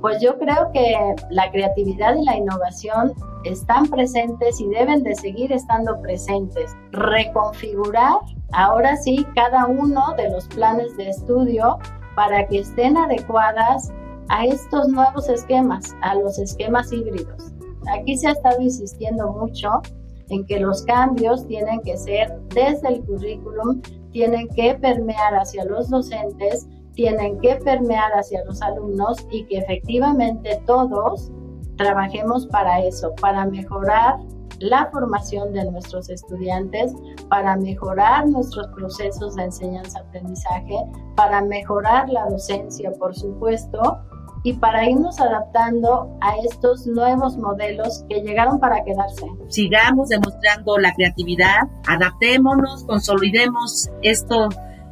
Pues 0.00 0.20
yo 0.22 0.38
creo 0.38 0.70
que 0.72 1.14
la 1.30 1.50
creatividad 1.50 2.16
y 2.16 2.24
la 2.24 2.36
innovación 2.36 3.12
están 3.44 3.86
presentes 3.86 4.60
y 4.60 4.68
deben 4.68 5.02
de 5.02 5.14
seguir 5.14 5.52
estando 5.52 6.00
presentes. 6.00 6.74
Reconfigurar 6.92 8.18
ahora 8.52 8.96
sí 8.96 9.26
cada 9.34 9.66
uno 9.66 10.14
de 10.16 10.30
los 10.30 10.46
planes 10.48 10.96
de 10.96 11.10
estudio 11.10 11.78
para 12.20 12.46
que 12.48 12.58
estén 12.58 12.98
adecuadas 12.98 13.90
a 14.28 14.44
estos 14.44 14.88
nuevos 14.88 15.26
esquemas, 15.30 15.96
a 16.02 16.14
los 16.16 16.38
esquemas 16.38 16.92
híbridos. 16.92 17.50
Aquí 17.94 18.14
se 18.18 18.28
ha 18.28 18.32
estado 18.32 18.60
insistiendo 18.60 19.32
mucho 19.32 19.80
en 20.28 20.44
que 20.44 20.60
los 20.60 20.82
cambios 20.82 21.46
tienen 21.46 21.80
que 21.80 21.96
ser 21.96 22.38
desde 22.50 22.88
el 22.88 23.04
currículum, 23.06 23.80
tienen 24.12 24.48
que 24.48 24.74
permear 24.74 25.32
hacia 25.32 25.64
los 25.64 25.88
docentes, 25.88 26.68
tienen 26.92 27.40
que 27.40 27.56
permear 27.56 28.12
hacia 28.12 28.44
los 28.44 28.60
alumnos 28.60 29.16
y 29.30 29.46
que 29.46 29.56
efectivamente 29.56 30.62
todos 30.66 31.32
trabajemos 31.78 32.46
para 32.48 32.84
eso, 32.84 33.14
para 33.18 33.46
mejorar 33.46 34.18
la 34.60 34.88
formación 34.90 35.52
de 35.52 35.70
nuestros 35.70 36.08
estudiantes, 36.08 36.92
para 37.28 37.56
mejorar 37.56 38.28
nuestros 38.28 38.68
procesos 38.68 39.34
de 39.36 39.44
enseñanza-aprendizaje, 39.44 40.76
para 41.16 41.42
mejorar 41.42 42.08
la 42.08 42.26
docencia, 42.26 42.92
por 42.92 43.14
supuesto, 43.14 43.98
y 44.42 44.54
para 44.54 44.88
irnos 44.88 45.20
adaptando 45.20 46.16
a 46.20 46.36
estos 46.38 46.86
nuevos 46.86 47.36
modelos 47.36 48.04
que 48.08 48.22
llegaron 48.22 48.58
para 48.58 48.82
quedarse. 48.84 49.26
Sigamos 49.48 50.08
demostrando 50.08 50.78
la 50.78 50.94
creatividad, 50.94 51.60
adaptémonos, 51.86 52.84
consolidemos 52.84 53.90
esto 54.02 54.48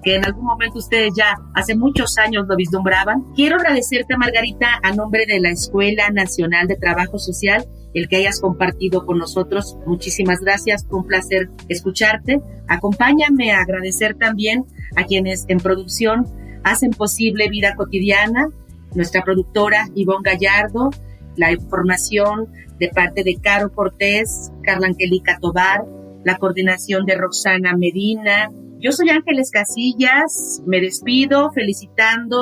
que 0.08 0.16
en 0.16 0.24
algún 0.24 0.46
momento 0.46 0.78
ustedes 0.78 1.12
ya 1.14 1.34
hace 1.54 1.76
muchos 1.76 2.16
años 2.16 2.46
lo 2.48 2.56
vislumbraban. 2.56 3.26
Quiero 3.34 3.56
agradecerte, 3.56 4.16
Margarita, 4.16 4.80
a 4.82 4.94
nombre 4.94 5.26
de 5.26 5.38
la 5.38 5.50
Escuela 5.50 6.08
Nacional 6.08 6.66
de 6.66 6.76
Trabajo 6.76 7.18
Social 7.18 7.68
el 7.92 8.08
que 8.08 8.16
hayas 8.16 8.40
compartido 8.40 9.04
con 9.04 9.18
nosotros. 9.18 9.76
Muchísimas 9.84 10.40
gracias, 10.40 10.86
fue 10.88 11.00
un 11.00 11.06
placer 11.06 11.50
escucharte. 11.68 12.40
Acompáñame 12.68 13.52
a 13.52 13.60
agradecer 13.60 14.14
también 14.14 14.64
a 14.96 15.04
quienes 15.04 15.44
en 15.48 15.58
producción 15.58 16.24
hacen 16.64 16.92
posible 16.92 17.50
vida 17.50 17.74
cotidiana, 17.74 18.48
nuestra 18.94 19.22
productora 19.22 19.88
Ivonne 19.94 20.22
Gallardo, 20.22 20.88
la 21.36 21.52
información 21.52 22.46
de 22.78 22.88
parte 22.88 23.24
de 23.24 23.36
Caro 23.42 23.72
Cortés, 23.74 24.52
Carla 24.62 24.86
Angelica 24.86 25.36
Tobar, 25.38 25.84
la 26.24 26.38
coordinación 26.38 27.04
de 27.04 27.14
Roxana 27.14 27.76
Medina. 27.76 28.50
Yo 28.80 28.92
soy 28.92 29.10
Ángeles 29.10 29.50
Casillas, 29.50 30.62
me 30.66 30.80
despido 30.80 31.50
felicitando 31.52 32.38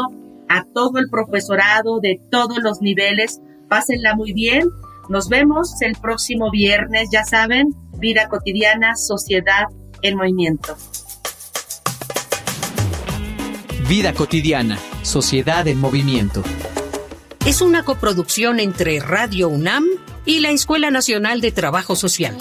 a 0.48 0.64
todo 0.74 0.98
el 0.98 1.08
profesorado 1.10 2.00
de 2.00 2.20
todos 2.30 2.58
los 2.62 2.80
niveles. 2.80 3.40
Pásenla 3.68 4.14
muy 4.14 4.32
bien 4.32 4.68
nos 5.08 5.28
vemos 5.28 5.80
el 5.82 5.94
próximo 5.94 6.50
viernes, 6.50 7.10
ya 7.12 7.24
saben, 7.24 7.74
vida 7.98 8.28
cotidiana, 8.28 8.96
sociedad 8.96 9.66
en 10.02 10.16
movimiento. 10.16 10.76
Vida 13.88 14.12
cotidiana, 14.14 14.78
sociedad 15.02 15.68
en 15.68 15.80
movimiento. 15.80 16.42
Es 17.46 17.60
una 17.60 17.84
coproducción 17.84 18.58
entre 18.58 18.98
Radio 18.98 19.48
UNAM 19.48 19.84
y 20.24 20.40
la 20.40 20.50
Escuela 20.50 20.90
Nacional 20.90 21.40
de 21.40 21.52
Trabajo 21.52 21.94
Social. 21.94 22.36